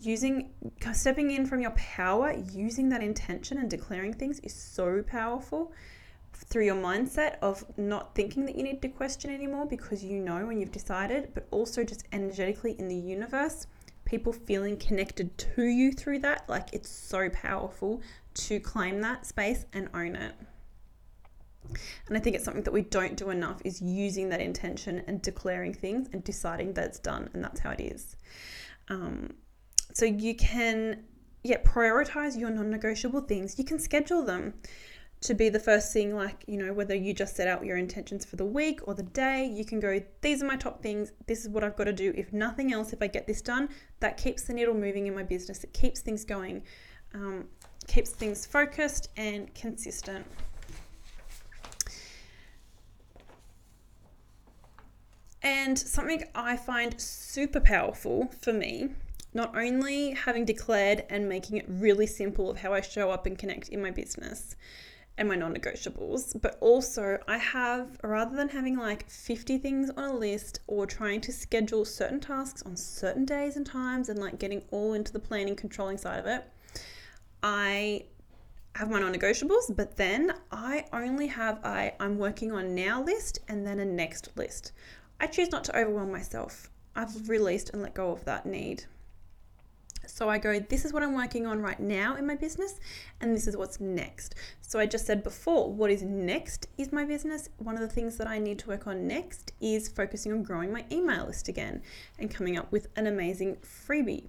Using 0.00 0.50
stepping 0.92 1.30
in 1.30 1.46
from 1.46 1.60
your 1.60 1.70
power, 1.72 2.34
using 2.52 2.88
that 2.90 3.02
intention 3.02 3.58
and 3.58 3.70
declaring 3.70 4.12
things 4.12 4.40
is 4.40 4.52
so 4.52 5.02
powerful 5.02 5.72
through 6.32 6.64
your 6.64 6.76
mindset 6.76 7.38
of 7.40 7.64
not 7.78 8.14
thinking 8.14 8.44
that 8.44 8.56
you 8.56 8.64
need 8.64 8.82
to 8.82 8.88
question 8.88 9.30
anymore 9.30 9.66
because 9.66 10.04
you 10.04 10.18
know 10.18 10.44
when 10.46 10.60
you've 10.60 10.72
decided, 10.72 11.30
but 11.32 11.46
also 11.50 11.84
just 11.84 12.04
energetically 12.12 12.72
in 12.78 12.88
the 12.88 12.96
universe 12.96 13.66
people 14.04 14.32
feeling 14.32 14.76
connected 14.76 15.36
to 15.38 15.64
you 15.64 15.92
through 15.92 16.20
that. 16.20 16.48
Like 16.48 16.68
it's 16.72 16.90
so 16.90 17.28
powerful 17.30 18.02
to 18.34 18.60
claim 18.60 19.00
that 19.00 19.26
space 19.26 19.64
and 19.72 19.88
own 19.94 20.16
it. 20.16 20.34
And 22.06 22.16
I 22.16 22.20
think 22.20 22.36
it's 22.36 22.44
something 22.44 22.62
that 22.64 22.72
we 22.72 22.82
don't 22.82 23.16
do 23.16 23.30
enough 23.30 23.60
is 23.64 23.80
using 23.80 24.28
that 24.28 24.40
intention 24.40 25.02
and 25.06 25.22
declaring 25.22 25.72
things 25.72 26.08
and 26.12 26.22
deciding 26.22 26.74
that 26.74 26.84
it's 26.84 26.98
done 26.98 27.30
and 27.32 27.42
that's 27.42 27.60
how 27.60 27.70
it 27.70 27.80
is. 27.80 28.16
Um, 28.88 29.34
so 29.94 30.04
you 30.04 30.34
can, 30.34 31.04
yeah, 31.44 31.62
prioritize 31.62 32.38
your 32.38 32.50
non 32.50 32.68
negotiable 32.68 33.22
things. 33.22 33.58
You 33.58 33.64
can 33.64 33.78
schedule 33.78 34.22
them 34.22 34.54
to 35.20 35.34
be 35.34 35.48
the 35.48 35.58
first 35.58 35.92
thing, 35.92 36.14
like, 36.14 36.44
you 36.46 36.58
know, 36.58 36.74
whether 36.74 36.94
you 36.94 37.14
just 37.14 37.34
set 37.34 37.48
out 37.48 37.64
your 37.64 37.78
intentions 37.78 38.26
for 38.26 38.36
the 38.36 38.44
week 38.44 38.80
or 38.86 38.92
the 38.94 39.04
day, 39.04 39.46
you 39.46 39.64
can 39.64 39.80
go, 39.80 39.98
these 40.20 40.42
are 40.42 40.46
my 40.46 40.56
top 40.56 40.82
things. 40.82 41.12
This 41.26 41.44
is 41.44 41.48
what 41.48 41.64
I've 41.64 41.76
got 41.76 41.84
to 41.84 41.94
do. 41.94 42.12
If 42.14 42.32
nothing 42.32 42.74
else, 42.74 42.92
if 42.92 43.00
I 43.00 43.06
get 43.06 43.26
this 43.26 43.40
done, 43.40 43.70
that 44.00 44.18
keeps 44.18 44.42
the 44.42 44.52
needle 44.52 44.74
moving 44.74 45.06
in 45.06 45.14
my 45.14 45.22
business. 45.22 45.64
It 45.64 45.72
keeps 45.72 46.00
things 46.00 46.24
going, 46.24 46.62
um, 47.14 47.46
keeps 47.86 48.10
things 48.10 48.44
focused 48.44 49.08
and 49.16 49.54
consistent. 49.54 50.26
And 55.42 55.78
something 55.78 56.24
I 56.34 56.56
find 56.56 57.00
super 57.00 57.60
powerful 57.60 58.30
for 58.40 58.52
me, 58.52 58.90
not 59.34 59.56
only 59.56 60.12
having 60.12 60.44
declared 60.44 61.04
and 61.10 61.28
making 61.28 61.56
it 61.58 61.66
really 61.68 62.06
simple 62.06 62.48
of 62.48 62.58
how 62.58 62.72
I 62.72 62.80
show 62.80 63.10
up 63.10 63.26
and 63.26 63.38
connect 63.38 63.68
in 63.68 63.82
my 63.82 63.90
business, 63.90 64.56
and 65.16 65.28
my 65.28 65.36
non 65.36 65.54
negotiables. 65.54 66.40
But 66.40 66.56
also, 66.60 67.18
I 67.28 67.38
have, 67.38 67.98
rather 68.02 68.36
than 68.36 68.48
having 68.48 68.76
like 68.76 69.08
50 69.08 69.58
things 69.58 69.90
on 69.90 70.04
a 70.04 70.14
list 70.14 70.60
or 70.66 70.86
trying 70.86 71.20
to 71.22 71.32
schedule 71.32 71.84
certain 71.84 72.20
tasks 72.20 72.62
on 72.62 72.76
certain 72.76 73.24
days 73.24 73.56
and 73.56 73.66
times 73.66 74.08
and 74.08 74.18
like 74.18 74.38
getting 74.38 74.62
all 74.70 74.94
into 74.94 75.12
the 75.12 75.18
planning, 75.18 75.56
controlling 75.56 75.98
side 75.98 76.18
of 76.18 76.26
it, 76.26 76.44
I 77.42 78.04
have 78.74 78.90
my 78.90 78.98
non 78.98 79.14
negotiables, 79.14 79.74
but 79.74 79.96
then 79.96 80.34
I 80.50 80.86
only 80.92 81.28
have 81.28 81.64
a 81.64 81.94
I'm 82.02 82.18
working 82.18 82.50
on 82.52 82.74
now 82.74 83.02
list 83.02 83.38
and 83.48 83.66
then 83.66 83.78
a 83.78 83.84
next 83.84 84.30
list. 84.36 84.72
I 85.20 85.26
choose 85.26 85.52
not 85.52 85.64
to 85.64 85.78
overwhelm 85.78 86.10
myself. 86.10 86.70
I've 86.96 87.28
released 87.28 87.70
and 87.70 87.82
let 87.82 87.94
go 87.94 88.10
of 88.10 88.24
that 88.24 88.46
need. 88.46 88.84
So 90.06 90.28
I 90.28 90.38
go, 90.38 90.58
this 90.58 90.84
is 90.84 90.92
what 90.92 91.02
I'm 91.02 91.14
working 91.14 91.46
on 91.46 91.60
right 91.60 91.80
now 91.80 92.16
in 92.16 92.26
my 92.26 92.34
business, 92.34 92.80
and 93.20 93.34
this 93.34 93.46
is 93.46 93.56
what's 93.56 93.80
next. 93.80 94.34
So 94.60 94.78
I 94.78 94.86
just 94.86 95.06
said 95.06 95.22
before, 95.22 95.72
what 95.72 95.90
is 95.90 96.02
next 96.02 96.68
is 96.78 96.92
my 96.92 97.04
business. 97.04 97.48
One 97.58 97.74
of 97.74 97.80
the 97.80 97.88
things 97.88 98.16
that 98.16 98.26
I 98.26 98.38
need 98.38 98.58
to 98.60 98.68
work 98.68 98.86
on 98.86 99.06
next 99.06 99.52
is 99.60 99.88
focusing 99.88 100.32
on 100.32 100.42
growing 100.42 100.72
my 100.72 100.84
email 100.90 101.26
list 101.26 101.48
again 101.48 101.82
and 102.18 102.30
coming 102.30 102.56
up 102.58 102.70
with 102.72 102.88
an 102.96 103.06
amazing 103.06 103.56
freebie 103.56 104.28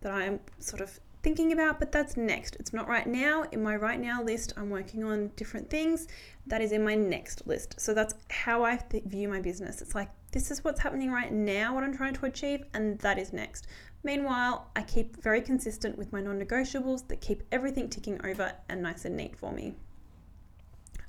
that 0.00 0.12
I 0.12 0.24
am 0.24 0.40
sort 0.58 0.80
of 0.80 0.98
thinking 1.22 1.52
about, 1.52 1.78
but 1.78 1.92
that's 1.92 2.16
next. 2.16 2.56
It's 2.58 2.72
not 2.72 2.88
right 2.88 3.06
now. 3.06 3.44
In 3.52 3.62
my 3.62 3.76
right 3.76 4.00
now 4.00 4.22
list, 4.22 4.54
I'm 4.56 4.70
working 4.70 5.04
on 5.04 5.30
different 5.36 5.68
things. 5.68 6.08
That 6.46 6.62
is 6.62 6.72
in 6.72 6.82
my 6.82 6.94
next 6.94 7.46
list. 7.46 7.78
So 7.78 7.92
that's 7.92 8.14
how 8.30 8.64
I 8.64 8.76
th- 8.76 9.04
view 9.04 9.28
my 9.28 9.40
business. 9.40 9.82
It's 9.82 9.94
like, 9.94 10.08
this 10.32 10.50
is 10.50 10.64
what's 10.64 10.80
happening 10.80 11.10
right 11.10 11.32
now, 11.32 11.74
what 11.74 11.84
I'm 11.84 11.96
trying 11.96 12.14
to 12.14 12.26
achieve, 12.26 12.64
and 12.72 12.98
that 13.00 13.18
is 13.18 13.32
next. 13.32 13.66
Meanwhile, 14.02 14.70
I 14.74 14.82
keep 14.82 15.22
very 15.22 15.42
consistent 15.42 15.98
with 15.98 16.12
my 16.12 16.20
non 16.20 16.40
negotiables 16.40 17.06
that 17.08 17.20
keep 17.20 17.42
everything 17.52 17.88
ticking 17.88 18.24
over 18.24 18.52
and 18.68 18.82
nice 18.82 19.04
and 19.04 19.16
neat 19.16 19.36
for 19.36 19.52
me. 19.52 19.74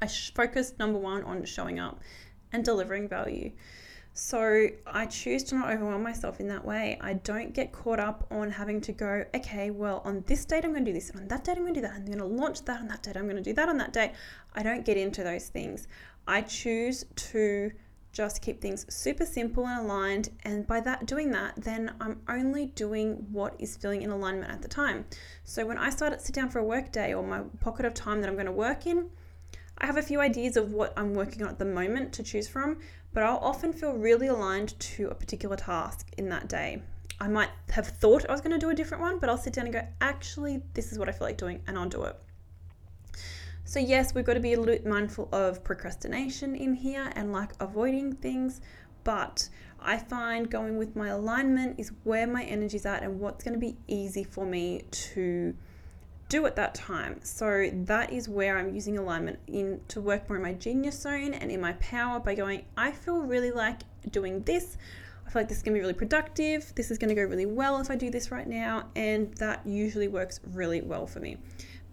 I 0.01 0.07
focus 0.07 0.73
number 0.79 0.99
one 0.99 1.23
on 1.23 1.45
showing 1.45 1.79
up 1.79 2.01
and 2.51 2.65
delivering 2.65 3.07
value. 3.07 3.51
So 4.13 4.67
I 4.85 5.05
choose 5.05 5.43
to 5.45 5.55
not 5.55 5.71
overwhelm 5.71 6.03
myself 6.03 6.41
in 6.41 6.47
that 6.49 6.65
way. 6.65 6.97
I 6.99 7.13
don't 7.13 7.53
get 7.53 7.71
caught 7.71 7.99
up 7.99 8.27
on 8.29 8.51
having 8.51 8.81
to 8.81 8.91
go, 8.91 9.23
okay, 9.33 9.71
well, 9.71 10.01
on 10.03 10.23
this 10.27 10.43
date 10.43 10.65
I'm 10.65 10.71
going 10.71 10.83
to 10.83 10.91
do 10.91 10.93
this, 10.93 11.11
and 11.11 11.21
on 11.21 11.27
that 11.29 11.45
date 11.45 11.55
I'm 11.55 11.63
going 11.63 11.73
to 11.75 11.79
do 11.79 11.87
that, 11.87 11.95
and 11.95 12.01
I'm 12.01 12.05
going 12.05 12.17
to 12.19 12.25
launch 12.25 12.65
that 12.65 12.81
on 12.81 12.89
that 12.89 13.03
date, 13.03 13.15
I'm 13.15 13.23
going 13.23 13.37
to 13.37 13.41
do 13.41 13.53
that 13.53 13.69
on 13.69 13.77
that 13.77 13.93
date. 13.93 14.11
I 14.53 14.63
don't 14.63 14.83
get 14.85 14.97
into 14.97 15.23
those 15.23 15.47
things. 15.47 15.87
I 16.27 16.41
choose 16.41 17.05
to 17.15 17.71
just 18.11 18.41
keep 18.41 18.61
things 18.61 18.85
super 18.93 19.25
simple 19.25 19.65
and 19.65 19.79
aligned 19.79 20.29
and 20.43 20.67
by 20.67 20.79
that 20.79 21.05
doing 21.05 21.31
that 21.31 21.55
then 21.55 21.93
i'm 22.01 22.19
only 22.27 22.67
doing 22.67 23.25
what 23.31 23.55
is 23.59 23.77
feeling 23.77 24.01
in 24.01 24.09
alignment 24.09 24.51
at 24.51 24.61
the 24.61 24.67
time. 24.67 25.05
So 25.43 25.65
when 25.65 25.77
i 25.77 25.89
start 25.89 26.13
to 26.13 26.19
sit 26.19 26.35
down 26.35 26.49
for 26.49 26.59
a 26.59 26.63
work 26.63 26.91
day 26.91 27.13
or 27.13 27.23
my 27.23 27.41
pocket 27.59 27.85
of 27.85 27.93
time 27.93 28.21
that 28.21 28.27
i'm 28.27 28.35
going 28.35 28.45
to 28.45 28.51
work 28.51 28.85
in 28.85 29.09
i 29.77 29.85
have 29.85 29.97
a 29.97 30.01
few 30.01 30.19
ideas 30.19 30.57
of 30.57 30.73
what 30.73 30.93
i'm 30.97 31.13
working 31.13 31.43
on 31.43 31.49
at 31.49 31.59
the 31.59 31.65
moment 31.65 32.13
to 32.13 32.23
choose 32.23 32.47
from 32.47 32.79
but 33.13 33.23
i'll 33.23 33.37
often 33.37 33.71
feel 33.71 33.93
really 33.93 34.27
aligned 34.27 34.77
to 34.79 35.07
a 35.07 35.15
particular 35.15 35.55
task 35.55 36.09
in 36.17 36.29
that 36.29 36.47
day. 36.47 36.81
I 37.19 37.27
might 37.27 37.49
have 37.69 37.87
thought 37.87 38.27
i 38.27 38.31
was 38.31 38.41
going 38.41 38.51
to 38.51 38.59
do 38.59 38.71
a 38.71 38.75
different 38.75 39.01
one 39.01 39.19
but 39.19 39.29
i'll 39.29 39.37
sit 39.37 39.53
down 39.53 39.65
and 39.65 39.73
go 39.73 39.87
actually 40.01 40.61
this 40.73 40.91
is 40.91 40.99
what 40.99 41.07
i 41.07 41.11
feel 41.11 41.27
like 41.27 41.37
doing 41.37 41.61
and 41.67 41.77
i'll 41.77 41.89
do 41.89 42.03
it 42.03 42.15
so, 43.71 43.79
yes, 43.79 44.13
we've 44.13 44.25
got 44.25 44.33
to 44.33 44.41
be 44.41 44.51
a 44.51 44.59
little 44.59 44.85
mindful 44.85 45.29
of 45.31 45.63
procrastination 45.63 46.57
in 46.57 46.73
here 46.73 47.09
and 47.15 47.31
like 47.31 47.51
avoiding 47.61 48.11
things, 48.11 48.59
but 49.05 49.47
I 49.79 49.97
find 49.97 50.51
going 50.51 50.77
with 50.77 50.93
my 50.93 51.07
alignment 51.07 51.79
is 51.79 51.93
where 52.03 52.27
my 52.27 52.43
energy's 52.43 52.85
at 52.85 53.01
and 53.01 53.21
what's 53.21 53.45
going 53.45 53.53
to 53.53 53.59
be 53.61 53.77
easy 53.87 54.25
for 54.25 54.45
me 54.45 54.81
to 54.91 55.55
do 56.27 56.45
at 56.45 56.57
that 56.57 56.75
time. 56.75 57.21
So 57.23 57.69
that 57.85 58.11
is 58.11 58.27
where 58.27 58.57
I'm 58.57 58.75
using 58.75 58.97
alignment 58.97 59.39
in 59.47 59.79
to 59.87 60.01
work 60.01 60.27
more 60.27 60.35
in 60.35 60.43
my 60.43 60.51
genius 60.51 60.99
zone 60.99 61.33
and 61.33 61.49
in 61.49 61.61
my 61.61 61.71
power 61.79 62.19
by 62.19 62.35
going, 62.35 62.65
I 62.75 62.91
feel 62.91 63.21
really 63.21 63.51
like 63.51 63.83
doing 64.09 64.41
this. 64.41 64.75
I 65.25 65.29
feel 65.29 65.43
like 65.43 65.47
this 65.47 65.59
is 65.59 65.63
going 65.63 65.75
to 65.75 65.77
be 65.77 65.81
really 65.81 65.93
productive. 65.93 66.73
This 66.75 66.91
is 66.91 66.97
going 66.97 67.07
to 67.07 67.15
go 67.15 67.23
really 67.23 67.45
well 67.45 67.79
if 67.79 67.89
I 67.89 67.95
do 67.95 68.09
this 68.09 68.31
right 68.31 68.47
now. 68.47 68.89
And 68.97 69.33
that 69.35 69.65
usually 69.65 70.09
works 70.09 70.41
really 70.43 70.81
well 70.81 71.07
for 71.07 71.21
me 71.21 71.37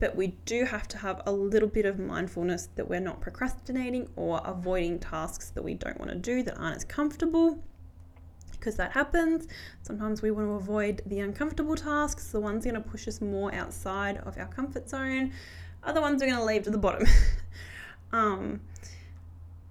but 0.00 0.14
we 0.14 0.28
do 0.44 0.64
have 0.64 0.86
to 0.88 0.98
have 0.98 1.20
a 1.26 1.32
little 1.32 1.68
bit 1.68 1.84
of 1.84 1.98
mindfulness 1.98 2.68
that 2.76 2.88
we're 2.88 3.00
not 3.00 3.20
procrastinating 3.20 4.08
or 4.16 4.40
avoiding 4.44 4.98
tasks 4.98 5.50
that 5.50 5.62
we 5.62 5.74
don't 5.74 5.98
want 5.98 6.10
to 6.10 6.16
do 6.16 6.42
that 6.42 6.58
aren't 6.58 6.76
as 6.76 6.84
comfortable 6.84 7.62
because 8.52 8.76
that 8.76 8.92
happens. 8.92 9.46
Sometimes 9.82 10.22
we 10.22 10.30
want 10.30 10.46
to 10.46 10.52
avoid 10.52 11.02
the 11.06 11.20
uncomfortable 11.20 11.76
tasks, 11.76 12.28
the 12.28 12.40
ones 12.40 12.64
going 12.64 12.74
to 12.74 12.80
push 12.80 13.08
us 13.08 13.20
more 13.20 13.54
outside 13.54 14.18
of 14.18 14.36
our 14.38 14.46
comfort 14.46 14.88
zone. 14.88 15.32
other 15.82 16.00
ones 16.00 16.20
we're 16.20 16.28
going 16.28 16.38
to 16.38 16.44
leave 16.44 16.64
to 16.64 16.70
the 16.70 16.78
bottom. 16.78 17.06
um, 18.12 18.60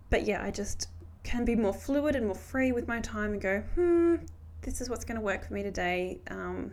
but 0.09 0.25
yeah, 0.25 0.43
I 0.43 0.51
just 0.51 0.89
can 1.23 1.43
be 1.43 1.55
more 1.55 1.73
fluid 1.73 2.15
and 2.15 2.25
more 2.25 2.35
free 2.35 2.71
with 2.71 2.87
my 2.87 3.01
time 3.01 3.33
and 3.33 3.41
go, 3.41 3.59
hmm, 3.75 4.15
this 4.61 4.79
is 4.79 4.89
what's 4.89 5.03
going 5.03 5.17
to 5.17 5.21
work 5.21 5.45
for 5.45 5.53
me 5.53 5.63
today. 5.63 6.19
Um, 6.29 6.71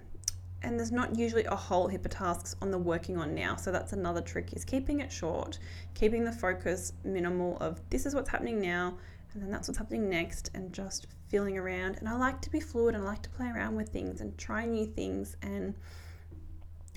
and 0.64 0.78
there's 0.78 0.90
not 0.90 1.16
usually 1.16 1.44
a 1.44 1.54
whole 1.54 1.86
heap 1.86 2.04
of 2.04 2.10
tasks 2.10 2.56
on 2.60 2.70
the 2.70 2.78
working 2.78 3.18
on 3.18 3.34
now. 3.34 3.54
So 3.56 3.70
that's 3.70 3.92
another 3.92 4.20
trick 4.20 4.52
is 4.54 4.64
keeping 4.64 5.00
it 5.00 5.12
short, 5.12 5.58
keeping 5.94 6.24
the 6.24 6.32
focus 6.32 6.92
minimal 7.04 7.58
of 7.58 7.80
this 7.90 8.06
is 8.06 8.14
what's 8.14 8.30
happening 8.30 8.60
now, 8.60 8.96
and 9.32 9.42
then 9.42 9.50
that's 9.50 9.68
what's 9.68 9.78
happening 9.78 10.08
next, 10.08 10.50
and 10.54 10.72
just 10.72 11.06
feeling 11.28 11.58
around. 11.58 11.96
And 11.98 12.08
I 12.08 12.16
like 12.16 12.40
to 12.42 12.50
be 12.50 12.60
fluid 12.60 12.94
and 12.94 13.04
I 13.04 13.06
like 13.06 13.22
to 13.22 13.30
play 13.30 13.48
around 13.48 13.76
with 13.76 13.90
things 13.90 14.20
and 14.20 14.36
try 14.38 14.64
new 14.64 14.86
things 14.86 15.36
and 15.42 15.74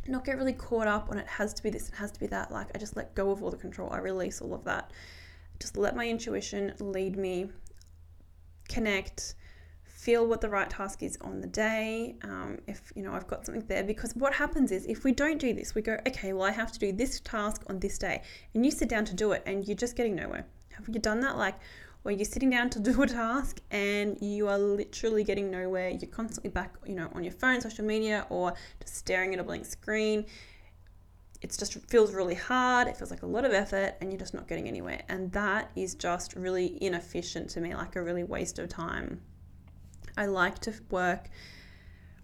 not 0.08 0.24
get 0.24 0.38
really 0.38 0.54
caught 0.54 0.88
up 0.88 1.10
on 1.10 1.18
it 1.18 1.28
has 1.28 1.54
to 1.56 1.64
be 1.64 1.70
this, 1.70 1.90
it 1.90 1.96
has 1.96 2.12
to 2.12 2.20
be 2.20 2.28
that. 2.28 2.52
Like 2.52 2.70
I 2.74 2.78
just 2.78 2.96
let 2.96 3.14
go 3.16 3.32
of 3.32 3.44
all 3.44 3.52
the 3.52 3.58
control. 3.58 3.92
I 3.92 3.98
release 3.98 4.42
all 4.42 4.54
of 4.54 4.64
that. 4.64 4.92
Just 5.60 5.76
let 5.76 5.96
my 5.96 6.08
intuition 6.08 6.74
lead 6.80 7.18
me, 7.18 7.50
connect, 8.70 9.36
feel 9.98 10.28
what 10.28 10.42
the 10.42 10.50
right 10.50 10.70
task 10.70 11.02
is 11.02 11.18
on 11.22 11.42
the 11.42 11.48
day. 11.48 12.16
Um, 12.22 12.60
if 12.68 12.94
you 12.96 13.02
know 13.02 13.14
I've 13.14 13.28
got 13.28 13.46
something 13.46 13.66
there, 13.68 13.84
because 13.84 14.16
what 14.16 14.34
happens 14.34 14.72
is 14.72 14.86
if 14.86 15.04
we 15.04 15.12
don't 15.12 15.40
do 15.40 15.54
this, 15.54 15.74
we 15.74 15.82
go, 15.82 15.98
okay, 16.08 16.34
well 16.34 16.48
I 16.48 16.52
have 16.52 16.72
to 16.72 16.80
do 16.80 16.92
this 16.92 17.20
task 17.20 17.64
on 17.68 17.80
this 17.80 17.98
day, 17.98 18.22
and 18.54 18.64
you 18.64 18.72
sit 18.72 18.90
down 18.90 19.06
to 19.06 19.16
do 19.16 19.32
it, 19.32 19.42
and 19.48 19.68
you're 19.68 19.76
just 19.76 19.96
getting 19.96 20.16
nowhere. 20.16 20.46
Have 20.74 20.88
you 20.88 21.00
done 21.00 21.20
that? 21.22 21.38
Like 21.38 21.56
where 22.04 22.14
you're 22.14 22.26
sitting 22.26 22.52
down 22.52 22.70
to 22.70 22.80
do 22.90 23.02
a 23.02 23.08
task 23.08 23.60
and 23.72 24.18
you 24.22 24.48
are 24.48 24.60
literally 24.60 25.24
getting 25.24 25.50
nowhere. 25.52 25.90
You're 25.90 26.12
constantly 26.12 26.52
back, 26.52 26.76
you 26.86 26.96
know, 26.96 27.10
on 27.14 27.24
your 27.24 27.34
phone, 27.34 27.60
social 27.60 27.84
media, 27.84 28.28
or 28.30 28.54
just 28.80 28.96
staring 28.96 29.34
at 29.34 29.40
a 29.40 29.44
blank 29.44 29.66
screen. 29.66 30.26
it 31.42 31.56
just 31.58 31.74
feels 31.90 32.14
really 32.14 32.36
hard. 32.36 32.88
It 32.88 32.96
feels 32.96 33.10
like 33.10 33.24
a 33.24 33.26
lot 33.26 33.46
of 33.46 33.52
effort, 33.52 33.96
and 34.00 34.12
you're 34.12 34.20
just 34.20 34.34
not 34.34 34.48
getting 34.48 34.68
anywhere. 34.68 35.02
And 35.10 35.32
that 35.34 35.72
is 35.76 35.96
just 35.96 36.36
really 36.36 36.82
inefficient 36.82 37.50
to 37.52 37.60
me, 37.60 37.76
like 37.76 37.96
a 37.96 38.02
really 38.02 38.24
waste 38.24 38.58
of 38.60 38.70
time. 38.70 39.20
I 40.18 40.26
like 40.26 40.60
to 40.60 40.74
work 40.90 41.30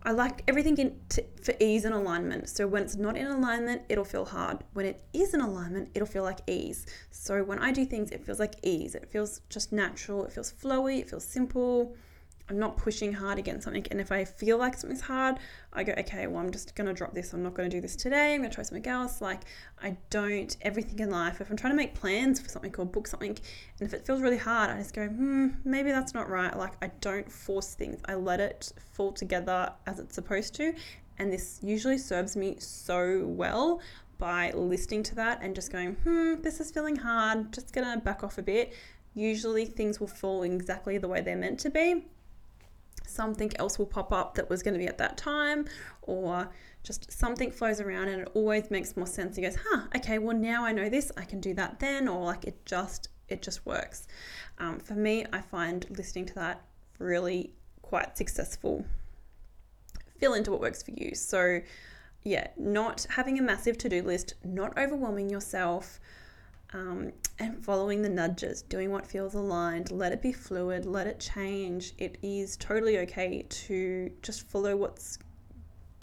I 0.05 0.11
like 0.11 0.43
everything 0.49 0.77
in 0.77 0.99
t- 1.07 1.23
for 1.41 1.53
ease 1.61 1.85
and 1.85 1.95
alignment. 1.95 2.49
So 2.49 2.67
when 2.67 2.83
it's 2.83 2.97
not 2.97 3.15
in 3.15 3.25
alignment, 3.25 3.83
it'll 3.87 4.03
feel 4.03 4.25
hard. 4.25 4.57
When 4.73 4.85
it 4.85 5.01
is 5.13 5.33
in 5.33 5.39
alignment, 5.39 5.91
it'll 5.95 6.07
feel 6.07 6.23
like 6.23 6.39
ease. 6.45 6.85
So 7.09 7.41
when 7.43 7.59
I 7.59 7.71
do 7.71 7.85
things, 7.85 8.11
it 8.11 8.25
feels 8.25 8.39
like 8.39 8.55
ease. 8.63 8.95
It 8.95 9.09
feels 9.09 9.39
just 9.49 9.71
natural. 9.71 10.25
It 10.25 10.33
feels 10.33 10.51
flowy. 10.51 10.99
It 10.99 11.09
feels 11.09 11.23
simple. 11.23 11.95
I'm 12.49 12.59
not 12.59 12.75
pushing 12.75 13.13
hard 13.13 13.39
against 13.39 13.63
something. 13.63 13.85
And 13.89 14.01
if 14.01 14.11
I 14.11 14.25
feel 14.25 14.57
like 14.57 14.77
something's 14.77 15.01
hard, 15.01 15.37
I 15.71 15.83
go, 15.83 15.93
okay, 15.97 16.27
well, 16.27 16.43
I'm 16.43 16.51
just 16.51 16.75
going 16.75 16.87
to 16.87 16.93
drop 16.93 17.13
this. 17.13 17.31
I'm 17.31 17.41
not 17.41 17.53
going 17.53 17.69
to 17.69 17.75
do 17.75 17.79
this 17.79 17.95
today. 17.95 18.33
I'm 18.33 18.41
going 18.41 18.49
to 18.49 18.55
try 18.55 18.63
something 18.63 18.85
else. 18.85 19.21
Like, 19.21 19.43
I 19.81 19.95
don't, 20.09 20.55
everything 20.61 20.99
in 20.99 21.09
life, 21.09 21.39
if 21.39 21.49
I'm 21.49 21.55
trying 21.55 21.71
to 21.71 21.77
make 21.77 21.95
plans 21.95 22.41
for 22.41 22.49
something 22.49 22.73
or 22.77 22.85
book 22.85 23.07
something, 23.07 23.29
and 23.29 23.87
if 23.87 23.93
it 23.93 24.05
feels 24.05 24.21
really 24.21 24.37
hard, 24.37 24.69
I 24.69 24.77
just 24.77 24.93
go, 24.93 25.07
hmm, 25.07 25.49
maybe 25.63 25.91
that's 25.91 26.13
not 26.13 26.29
right. 26.29 26.55
Like, 26.57 26.73
I 26.81 26.91
don't 26.99 27.31
force 27.31 27.75
things. 27.75 28.01
I 28.05 28.15
let 28.15 28.41
it 28.41 28.73
fall 28.91 29.13
together 29.13 29.71
as 29.87 29.99
it's 29.99 30.15
supposed 30.15 30.53
to. 30.55 30.73
And 31.19 31.31
this 31.31 31.59
usually 31.63 31.97
serves 31.97 32.35
me 32.35 32.57
so 32.59 33.23
well 33.25 33.79
by 34.17 34.51
listening 34.51 35.03
to 35.03 35.15
that 35.15 35.39
and 35.41 35.55
just 35.55 35.71
going, 35.71 35.93
hmm, 36.03 36.41
this 36.41 36.59
is 36.59 36.71
feeling 36.71 36.97
hard. 36.97 37.53
Just 37.53 37.71
going 37.71 37.89
to 37.89 38.03
back 38.03 38.21
off 38.21 38.37
a 38.37 38.43
bit. 38.43 38.73
Usually 39.15 39.65
things 39.65 40.01
will 40.01 40.07
fall 40.07 40.43
exactly 40.43 40.97
the 40.97 41.07
way 41.07 41.21
they're 41.21 41.37
meant 41.37 41.59
to 41.61 41.69
be 41.69 42.05
something 43.05 43.51
else 43.57 43.77
will 43.77 43.85
pop 43.85 44.11
up 44.11 44.35
that 44.35 44.49
was 44.49 44.63
going 44.63 44.73
to 44.73 44.79
be 44.79 44.87
at 44.87 44.97
that 44.97 45.17
time, 45.17 45.67
or 46.01 46.49
just 46.83 47.11
something 47.11 47.49
flows 47.51 47.79
around 47.79 48.09
and 48.09 48.23
it 48.23 48.29
always 48.33 48.69
makes 48.69 48.97
more 48.97 49.07
sense. 49.07 49.35
He 49.35 49.41
goes, 49.41 49.57
huh, 49.67 49.83
okay, 49.95 50.19
well 50.19 50.35
now 50.35 50.65
I 50.65 50.71
know 50.71 50.89
this, 50.89 51.11
I 51.17 51.23
can 51.23 51.39
do 51.39 51.53
that 51.53 51.79
then, 51.79 52.07
or 52.07 52.25
like 52.25 52.45
it 52.45 52.65
just 52.65 53.09
it 53.29 53.41
just 53.41 53.65
works. 53.65 54.07
Um, 54.59 54.79
for 54.79 54.93
me, 54.93 55.25
I 55.31 55.41
find 55.41 55.85
listening 55.89 56.25
to 56.27 56.35
that 56.35 56.61
really 56.99 57.53
quite 57.81 58.17
successful. 58.17 58.85
Feel 60.19 60.33
into 60.33 60.51
what 60.51 60.59
works 60.59 60.83
for 60.83 60.91
you. 60.91 61.15
So, 61.15 61.61
yeah, 62.23 62.47
not 62.57 63.07
having 63.09 63.39
a 63.39 63.41
massive 63.41 63.77
to 63.79 63.89
do 63.89 64.01
list, 64.01 64.35
not 64.43 64.77
overwhelming 64.77 65.29
yourself, 65.29 65.99
um, 66.73 67.11
and 67.39 67.63
following 67.63 68.01
the 68.01 68.09
nudges, 68.09 68.63
doing 68.63 68.91
what 68.91 69.05
feels 69.05 69.35
aligned, 69.35 69.91
let 69.91 70.11
it 70.11 70.21
be 70.21 70.31
fluid, 70.31 70.85
let 70.85 71.05
it 71.07 71.19
change. 71.19 71.93
It 71.97 72.17
is 72.23 72.57
totally 72.57 72.97
okay 72.99 73.45
to 73.47 74.11
just 74.21 74.47
follow 74.47 74.75
what's 74.75 75.19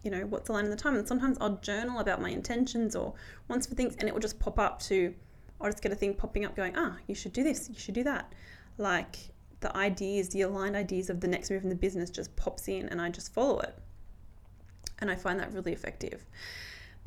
you 0.02 0.10
know 0.10 0.24
what's 0.26 0.48
aligned 0.48 0.64
in 0.64 0.70
the 0.70 0.76
time. 0.76 0.94
And 0.94 1.06
sometimes 1.06 1.36
i'll 1.40 1.56
journal 1.56 1.98
about 1.98 2.22
my 2.22 2.30
intentions 2.30 2.96
or 2.96 3.12
wants 3.48 3.66
for 3.66 3.74
things 3.74 3.96
and 3.96 4.08
it 4.08 4.12
will 4.12 4.20
just 4.20 4.38
pop 4.38 4.58
up 4.58 4.80
to 4.82 5.14
i'll 5.60 5.70
just 5.70 5.82
get 5.82 5.92
a 5.92 5.94
thing 5.94 6.14
popping 6.14 6.46
up 6.46 6.56
going 6.56 6.72
ah 6.74 6.96
you 7.06 7.14
should 7.14 7.34
do 7.34 7.42
this 7.42 7.68
you 7.68 7.78
should 7.78 7.94
do 7.94 8.04
that. 8.04 8.32
Like 8.78 9.16
the 9.60 9.76
ideas 9.76 10.30
the 10.30 10.42
aligned 10.42 10.76
ideas 10.76 11.10
of 11.10 11.20
the 11.20 11.28
next 11.28 11.50
move 11.50 11.64
in 11.64 11.68
the 11.68 11.74
business 11.74 12.10
just 12.10 12.34
pops 12.36 12.68
in 12.68 12.88
and 12.88 13.00
i 13.00 13.10
just 13.10 13.34
follow 13.34 13.58
it. 13.60 13.76
And 15.00 15.10
i 15.10 15.16
find 15.16 15.38
that 15.40 15.52
really 15.52 15.72
effective 15.72 16.24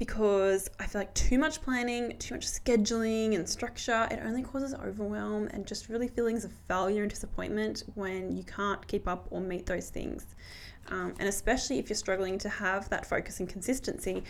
because 0.05 0.69
I 0.81 0.85
feel 0.85 0.99
like 0.99 1.13
too 1.13 1.39
much 1.39 1.61
planning, 1.61 2.17
too 2.17 2.33
much 2.33 2.45
scheduling 2.45 3.35
and 3.35 3.47
structure, 3.47 4.05
it 4.11 4.19
only 4.25 4.43
causes 4.43 4.73
overwhelm 4.73 5.47
and 5.53 5.65
just 5.65 5.87
really 5.87 6.09
feelings 6.09 6.43
of 6.43 6.51
failure 6.67 7.03
and 7.03 7.09
disappointment 7.09 7.83
when 7.95 8.35
you 8.35 8.43
can't 8.43 8.85
keep 8.85 9.07
up 9.07 9.27
or 9.29 9.39
meet 9.39 9.65
those 9.65 9.89
things. 9.89 10.35
Um, 10.89 11.13
and 11.19 11.29
especially 11.29 11.79
if 11.79 11.87
you're 11.87 11.95
struggling 11.95 12.37
to 12.39 12.49
have 12.49 12.89
that 12.89 13.05
focus 13.05 13.39
and 13.39 13.47
consistency, 13.47 14.25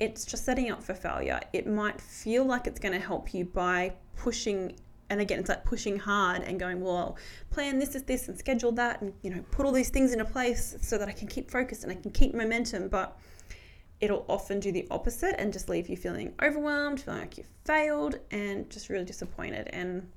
it's 0.00 0.24
just 0.24 0.46
setting 0.46 0.70
up 0.70 0.82
for 0.82 0.94
failure. 0.94 1.40
It 1.52 1.66
might 1.66 2.00
feel 2.00 2.46
like 2.46 2.66
it's 2.66 2.80
going 2.80 2.98
to 2.98 3.06
help 3.06 3.34
you 3.34 3.44
by 3.44 3.92
pushing 4.16 4.76
and 5.10 5.20
again 5.20 5.38
it's 5.38 5.48
like 5.48 5.64
pushing 5.64 5.98
hard 5.98 6.42
and 6.42 6.60
going 6.60 6.82
well 6.82 7.16
plan 7.50 7.78
this 7.78 7.94
is 7.94 8.02
this 8.02 8.28
and 8.28 8.38
schedule 8.38 8.72
that 8.72 9.00
and 9.00 9.14
you 9.22 9.30
know 9.30 9.42
put 9.50 9.64
all 9.64 9.72
these 9.72 9.88
things 9.88 10.12
into 10.12 10.22
place 10.22 10.76
so 10.82 10.98
that 10.98 11.08
i 11.08 11.12
can 11.12 11.26
keep 11.26 11.50
focused 11.50 11.82
and 11.82 11.90
i 11.90 11.94
can 11.94 12.10
keep 12.10 12.34
momentum 12.34 12.88
but 12.88 13.16
it'll 14.00 14.24
often 14.28 14.60
do 14.60 14.72
the 14.72 14.86
opposite 14.90 15.34
and 15.38 15.52
just 15.52 15.68
leave 15.68 15.88
you 15.88 15.96
feeling 15.96 16.34
overwhelmed, 16.42 17.00
feeling 17.00 17.20
like 17.20 17.38
you 17.38 17.44
failed, 17.64 18.18
and 18.30 18.68
just 18.70 18.88
really 18.88 19.04
disappointed. 19.04 19.68
And 19.72 20.10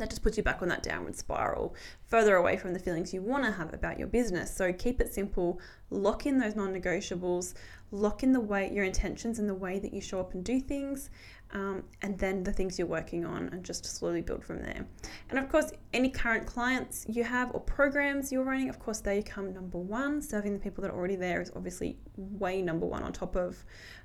that 0.00 0.10
just 0.10 0.22
puts 0.22 0.36
you 0.36 0.42
back 0.42 0.62
on 0.62 0.68
that 0.68 0.82
downward 0.82 1.16
spiral, 1.16 1.74
further 2.06 2.36
away 2.36 2.56
from 2.56 2.72
the 2.72 2.78
feelings 2.78 3.12
you 3.14 3.22
want 3.22 3.44
to 3.44 3.50
have 3.50 3.72
about 3.72 3.98
your 3.98 4.08
business. 4.08 4.54
So 4.54 4.72
keep 4.72 5.00
it 5.00 5.12
simple, 5.12 5.60
lock 5.90 6.26
in 6.26 6.38
those 6.38 6.56
non 6.56 6.72
negotiables, 6.72 7.54
lock 7.90 8.22
in 8.22 8.32
the 8.32 8.40
way, 8.40 8.70
your 8.72 8.84
intentions 8.84 9.38
and 9.38 9.48
the 9.48 9.54
way 9.54 9.78
that 9.78 9.92
you 9.92 10.00
show 10.00 10.20
up 10.20 10.34
and 10.34 10.44
do 10.44 10.60
things, 10.60 11.10
um, 11.52 11.82
and 12.02 12.18
then 12.18 12.42
the 12.42 12.52
things 12.52 12.78
you're 12.78 12.88
working 12.88 13.24
on, 13.24 13.48
and 13.48 13.64
just 13.64 13.84
slowly 13.84 14.22
build 14.22 14.44
from 14.44 14.62
there. 14.62 14.86
And 15.28 15.38
of 15.38 15.48
course, 15.50 15.72
any 15.92 16.08
current 16.08 16.46
clients 16.46 17.04
you 17.08 17.24
have 17.24 17.54
or 17.54 17.60
programs 17.60 18.30
you're 18.32 18.44
running, 18.44 18.68
of 18.68 18.78
course, 18.78 19.00
they 19.00 19.22
come 19.22 19.52
number 19.52 19.78
one. 19.78 20.22
Serving 20.22 20.52
the 20.52 20.60
people 20.60 20.82
that 20.82 20.90
are 20.90 20.96
already 20.96 21.16
there 21.16 21.40
is 21.40 21.50
obviously 21.56 21.96
way 22.16 22.62
number 22.62 22.86
one 22.86 23.02
on 23.02 23.12
top 23.12 23.36
of 23.36 23.64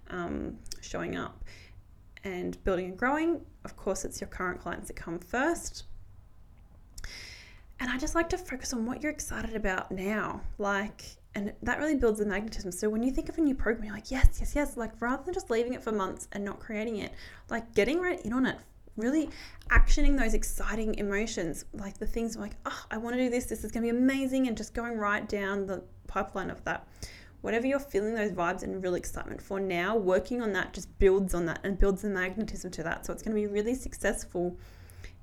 um, 0.09 0.57
showing 0.81 1.15
up 1.15 1.43
and 2.25 2.61
building 2.65 2.85
and 2.85 2.97
growing. 2.97 3.39
Of 3.63 3.77
course, 3.77 4.03
it's 4.03 4.19
your 4.19 4.27
current 4.27 4.59
clients 4.59 4.87
that 4.87 4.95
come 4.95 5.19
first. 5.19 5.85
And 7.79 7.89
I 7.89 7.97
just 7.97 8.15
like 8.15 8.29
to 8.29 8.37
focus 8.37 8.73
on 8.73 8.85
what 8.85 9.01
you're 9.01 9.11
excited 9.11 9.55
about 9.55 9.91
now. 9.91 10.41
Like, 10.57 11.03
and 11.35 11.53
that 11.61 11.77
really 11.77 11.95
builds 11.95 12.19
the 12.19 12.25
magnetism. 12.25 12.71
So 12.71 12.89
when 12.89 13.03
you 13.03 13.11
think 13.11 13.29
of 13.29 13.37
a 13.37 13.41
new 13.41 13.55
program, 13.55 13.85
you're 13.85 13.93
like, 13.93 14.11
yes, 14.11 14.37
yes, 14.39 14.55
yes. 14.55 14.77
Like 14.77 14.91
rather 15.01 15.23
than 15.23 15.33
just 15.33 15.49
leaving 15.49 15.73
it 15.73 15.83
for 15.83 15.91
months 15.91 16.27
and 16.31 16.43
not 16.43 16.59
creating 16.59 16.97
it, 16.97 17.13
like 17.49 17.73
getting 17.75 17.99
right 17.99 18.19
in 18.25 18.33
on 18.33 18.45
it, 18.45 18.57
really 18.95 19.29
actioning 19.69 20.17
those 20.17 20.33
exciting 20.33 20.95
emotions, 20.95 21.65
like 21.73 21.97
the 21.97 22.07
things 22.07 22.37
like, 22.37 22.53
oh, 22.65 22.85
I 22.89 22.97
want 22.97 23.17
to 23.17 23.21
do 23.21 23.29
this, 23.29 23.45
this 23.45 23.63
is 23.65 23.71
going 23.71 23.85
to 23.85 23.91
be 23.91 23.97
amazing, 23.97 24.47
and 24.47 24.55
just 24.55 24.73
going 24.73 24.97
right 24.97 25.27
down 25.27 25.67
the 25.67 25.83
pipeline 26.07 26.49
of 26.49 26.63
that. 26.63 26.87
Whatever 27.45 27.67
you're 27.67 27.77
feeling 27.77 28.15
those 28.15 28.31
vibes 28.31 28.63
and 28.63 28.81
real 28.81 28.95
excitement 28.95 29.39
for 29.39 29.59
now, 29.59 29.95
working 29.95 30.41
on 30.41 30.51
that 30.53 30.73
just 30.73 30.97
builds 30.97 31.35
on 31.35 31.45
that 31.45 31.59
and 31.63 31.77
builds 31.77 32.01
the 32.01 32.09
magnetism 32.09 32.71
to 32.71 32.81
that. 32.81 33.05
So 33.05 33.13
it's 33.13 33.21
going 33.21 33.35
to 33.35 33.39
be 33.39 33.45
really 33.45 33.75
successful 33.75 34.57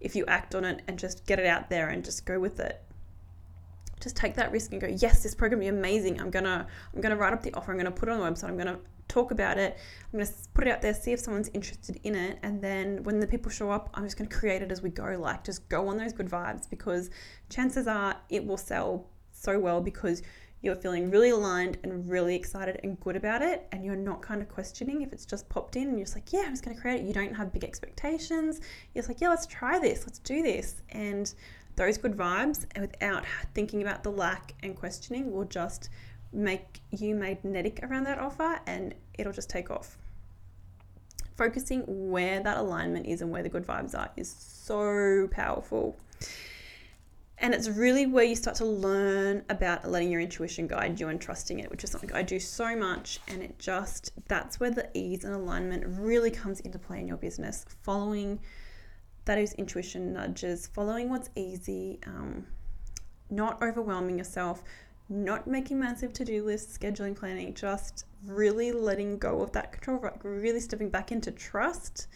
if 0.01 0.15
you 0.15 0.25
act 0.27 0.55
on 0.55 0.65
it 0.65 0.83
and 0.87 0.97
just 0.97 1.27
get 1.27 1.41
it 1.41 1.47
out 1.47 1.69
there 1.69 1.89
and 1.89 2.05
just 2.05 2.25
go 2.25 2.39
with 2.39 2.61
it. 2.61 2.81
Just 4.01 4.15
take 4.15 4.37
that 4.37 4.53
risk 4.53 4.71
and 4.71 4.81
go 4.81 4.87
yes 4.87 5.25
this 5.25 5.35
program 5.35 5.63
is 5.63 5.71
amazing. 5.71 6.21
I'm 6.21 6.31
gonna 6.31 6.65
i'm 6.95 7.01
gonna 7.01 7.17
write 7.17 7.33
up 7.33 7.43
the 7.43 7.53
offer. 7.55 7.73
I'm 7.73 7.77
gonna 7.77 7.91
put 7.91 8.09
it 8.09 8.13
on 8.13 8.21
the 8.21 8.25
website. 8.25 8.51
I'm 8.51 8.57
gonna 8.57 8.79
talk 9.09 9.33
about 9.33 9.59
it. 9.59 9.77
I'm 10.13 10.21
gonna 10.21 10.31
put 10.55 10.69
it 10.69 10.71
out 10.71 10.81
there 10.81 10.95
see 10.95 11.11
if 11.11 11.19
someone's 11.19 11.51
interested 11.55 11.99
in 12.05 12.15
it. 12.15 12.39
And 12.45 12.63
then 12.63 13.03
when 13.03 13.19
the 13.19 13.27
people 13.27 13.51
show 13.51 13.73
up 13.73 13.91
i'm 13.95 14.05
just 14.05 14.17
gonna 14.17 14.31
create 14.31 14.63
it 14.63 14.71
as 14.71 14.81
we 14.81 14.91
go. 14.91 15.17
Like 15.19 15.43
just 15.43 15.69
go 15.69 15.89
on 15.89 15.99
those 15.99 16.13
good 16.13 16.29
vibes 16.29 16.71
because 16.71 17.11
chances 17.49 17.89
are 17.89 18.15
it 18.29 18.47
will 18.47 18.57
sell 18.57 19.09
so 19.33 19.59
well 19.59 19.81
because 19.81 20.23
you're 20.62 20.77
feeling 20.77 21.11
really 21.11 21.31
aligned 21.31 21.77
and 21.83 22.09
really 22.09 22.35
excited 22.35 22.81
and 22.83 22.98
good 23.01 23.16
about 23.16 23.42
it 23.42 23.66
and 23.72 23.85
you're 23.85 23.96
not 23.96 24.22
kind 24.22 24.40
of 24.40 24.48
questioning 24.48 25.03
if 25.03 25.12
it's 25.12 25.27
just 25.27 25.48
popped 25.48 25.77
in 25.77 25.88
and 25.88 25.98
you're 25.98 26.05
just 26.05 26.16
like 26.16 26.33
yeah 26.33 26.44
i'm 26.46 26.53
just 26.53 26.64
going 26.64 26.75
to 26.75 26.81
create 26.81 27.01
it 27.01 27.07
you 27.07 27.12
don't 27.12 27.35
have 27.35 27.53
big 27.53 27.64
expectations 27.64 28.61
you're 28.94 29.03
just 29.03 29.09
like 29.09 29.20
yeah 29.20 29.29
let's 29.29 29.46
try 29.46 29.79
this 29.79 30.05
let's 30.07 30.20
do 30.20 30.42
this 30.42 30.83
and 30.90 31.35
those 31.77 31.98
good 31.98 32.16
vibes 32.16 32.66
without 32.81 33.25
thinking 33.55 33.83
about 33.83 34.03
the 34.03 34.11
lack 34.11 34.55
and 34.62 34.77
questioning 34.77 35.33
will 35.33 35.44
just 35.44 35.88
make 36.33 36.81
you 36.90 37.14
magnetic 37.14 37.81
around 37.83 38.05
that 38.05 38.18
offer 38.18 38.61
and 38.66 38.94
it'll 39.14 39.33
just 39.33 39.51
take 39.51 39.70
off. 39.70 39.98
focusing 41.37 41.83
where 42.11 42.40
that 42.40 42.57
alignment 42.59 43.07
is 43.07 43.22
and 43.22 43.31
where 43.31 43.42
the 43.42 43.48
good 43.48 43.66
vibes 43.66 43.98
are 43.98 44.11
is 44.16 44.31
so 44.31 45.29
powerful. 45.31 45.96
And 47.38 47.55
it's 47.55 47.68
really 47.68 48.07
where 48.07 48.25
you 48.25 48.37
start 48.37 48.57
to 48.57 48.64
learn 48.64 49.45
about 49.49 49.88
letting 49.88 50.11
your 50.11 50.21
intuition 50.21 50.68
guide 50.68 51.01
you 51.01 51.09
and 51.09 51.21
trusting 51.21 51.59
it, 51.59 51.71
which 51.71 51.83
is 51.83 51.90
something 51.90 52.12
I 52.12 52.23
do 52.23 52.38
so 52.38 52.77
much. 52.77 53.18
And 53.27 53.42
it 53.42 53.59
just, 53.59 54.12
that's 54.29 54.61
where 54.61 54.71
the 54.71 54.88
ease 54.95 55.25
and 55.25 55.35
alignment 55.35 55.85
really 55.87 56.31
comes 56.31 56.61
into 56.61 56.79
play 56.79 57.01
in 57.01 57.09
your 57.09 57.16
business. 57.16 57.64
Following 57.83 58.38
that 59.25 59.38
is 59.38 59.55
intuition 59.55 60.12
nudges, 60.12 60.68
following 60.68 61.09
what's 61.09 61.31
easy, 61.35 61.99
um, 62.07 62.47
not 63.31 63.62
overwhelming 63.62 64.18
yourself, 64.18 64.62
not 65.09 65.47
making 65.47 65.79
massive 65.79 66.12
to 66.14 66.25
do 66.25 66.45
lists, 66.45 66.77
scheduling, 66.77 67.14
planning, 67.14 67.55
just 67.55 68.07
really 68.27 68.73
letting 68.73 69.18
go 69.18 69.42
of 69.42 69.53
that 69.53 69.73
control, 69.73 70.11
really 70.23 70.61
stepping 70.61 70.90
back 70.90 71.12
into 71.12 71.31
trust. 71.31 72.09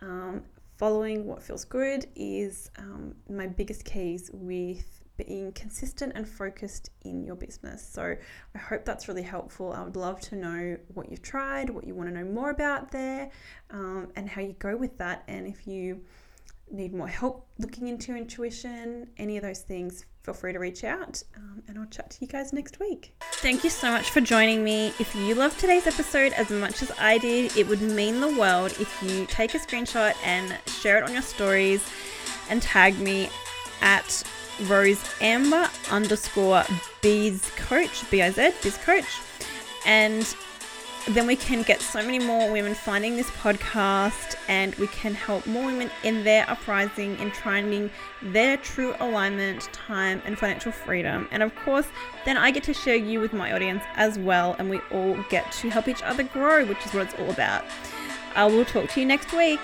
Um, 0.00 0.42
following 0.82 1.24
what 1.24 1.40
feels 1.40 1.64
good 1.64 2.06
is 2.16 2.68
um, 2.76 3.14
my 3.30 3.46
biggest 3.46 3.84
keys 3.84 4.32
with 4.32 5.04
being 5.16 5.52
consistent 5.52 6.10
and 6.16 6.28
focused 6.28 6.90
in 7.02 7.22
your 7.22 7.36
business. 7.36 7.88
So 7.88 8.16
I 8.56 8.58
hope 8.58 8.84
that's 8.84 9.06
really 9.06 9.22
helpful. 9.22 9.72
I 9.72 9.84
would 9.84 9.94
love 9.94 10.18
to 10.22 10.34
know 10.34 10.76
what 10.92 11.08
you've 11.08 11.22
tried, 11.22 11.70
what 11.70 11.86
you 11.86 11.94
want 11.94 12.08
to 12.08 12.14
know 12.16 12.24
more 12.24 12.50
about 12.50 12.90
there, 12.90 13.30
um, 13.70 14.08
and 14.16 14.28
how 14.28 14.42
you 14.42 14.56
go 14.58 14.76
with 14.76 14.98
that. 14.98 15.22
And 15.28 15.46
if 15.46 15.68
you 15.68 16.00
need 16.68 16.92
more 16.92 17.06
help 17.06 17.46
looking 17.58 17.86
into 17.86 18.16
intuition, 18.16 19.08
any 19.18 19.36
of 19.36 19.44
those 19.44 19.60
things, 19.60 20.04
feel 20.24 20.34
free 20.34 20.52
to 20.52 20.58
reach 20.58 20.82
out 20.82 21.22
um, 21.36 21.61
I'll 21.82 21.88
chat 21.88 22.10
to 22.10 22.18
you 22.20 22.28
guys 22.28 22.52
next 22.52 22.78
week. 22.78 23.12
Thank 23.38 23.64
you 23.64 23.70
so 23.70 23.90
much 23.90 24.10
for 24.10 24.20
joining 24.20 24.62
me. 24.62 24.92
If 25.00 25.16
you 25.16 25.34
loved 25.34 25.58
today's 25.58 25.88
episode 25.88 26.32
as 26.34 26.48
much 26.48 26.80
as 26.80 26.92
I 26.96 27.18
did, 27.18 27.56
it 27.56 27.66
would 27.66 27.82
mean 27.82 28.20
the 28.20 28.28
world 28.38 28.70
if 28.78 29.02
you 29.02 29.26
take 29.26 29.56
a 29.56 29.58
screenshot 29.58 30.14
and 30.24 30.56
share 30.68 30.98
it 30.98 31.02
on 31.02 31.12
your 31.12 31.22
stories 31.22 31.82
and 32.48 32.62
tag 32.62 32.96
me 33.00 33.30
at 33.80 34.22
Rose 34.66 35.02
Amber 35.20 35.68
underscore 35.90 36.62
Biz 37.00 37.50
Coach, 37.56 38.08
B 38.12 38.22
I 38.22 38.30
Z, 38.30 38.52
Biz 38.62 38.76
Coach. 38.76 39.18
And 39.84 40.36
then 41.08 41.26
we 41.26 41.34
can 41.34 41.62
get 41.62 41.80
so 41.80 42.00
many 42.00 42.18
more 42.18 42.50
women 42.52 42.74
finding 42.74 43.16
this 43.16 43.30
podcast 43.30 44.36
and 44.48 44.74
we 44.76 44.86
can 44.88 45.14
help 45.14 45.46
more 45.46 45.66
women 45.66 45.90
in 46.04 46.22
their 46.22 46.48
uprising 46.48 47.18
in 47.18 47.30
finding 47.32 47.90
their 48.22 48.56
true 48.58 48.94
alignment, 49.00 49.62
time, 49.72 50.22
and 50.24 50.38
financial 50.38 50.70
freedom. 50.70 51.28
And 51.32 51.42
of 51.42 51.54
course, 51.56 51.86
then 52.24 52.36
I 52.36 52.50
get 52.52 52.62
to 52.64 52.74
share 52.74 52.94
you 52.94 53.20
with 53.20 53.32
my 53.32 53.52
audience 53.52 53.82
as 53.96 54.18
well, 54.18 54.54
and 54.58 54.70
we 54.70 54.78
all 54.92 55.16
get 55.28 55.50
to 55.52 55.70
help 55.70 55.88
each 55.88 56.02
other 56.02 56.22
grow, 56.22 56.64
which 56.64 56.84
is 56.86 56.94
what 56.94 57.08
it's 57.08 57.20
all 57.20 57.30
about. 57.30 57.64
Uh, 57.64 57.68
I 58.34 58.46
will 58.46 58.64
talk 58.64 58.88
to 58.90 59.00
you 59.00 59.06
next 59.06 59.32
week. 59.32 59.60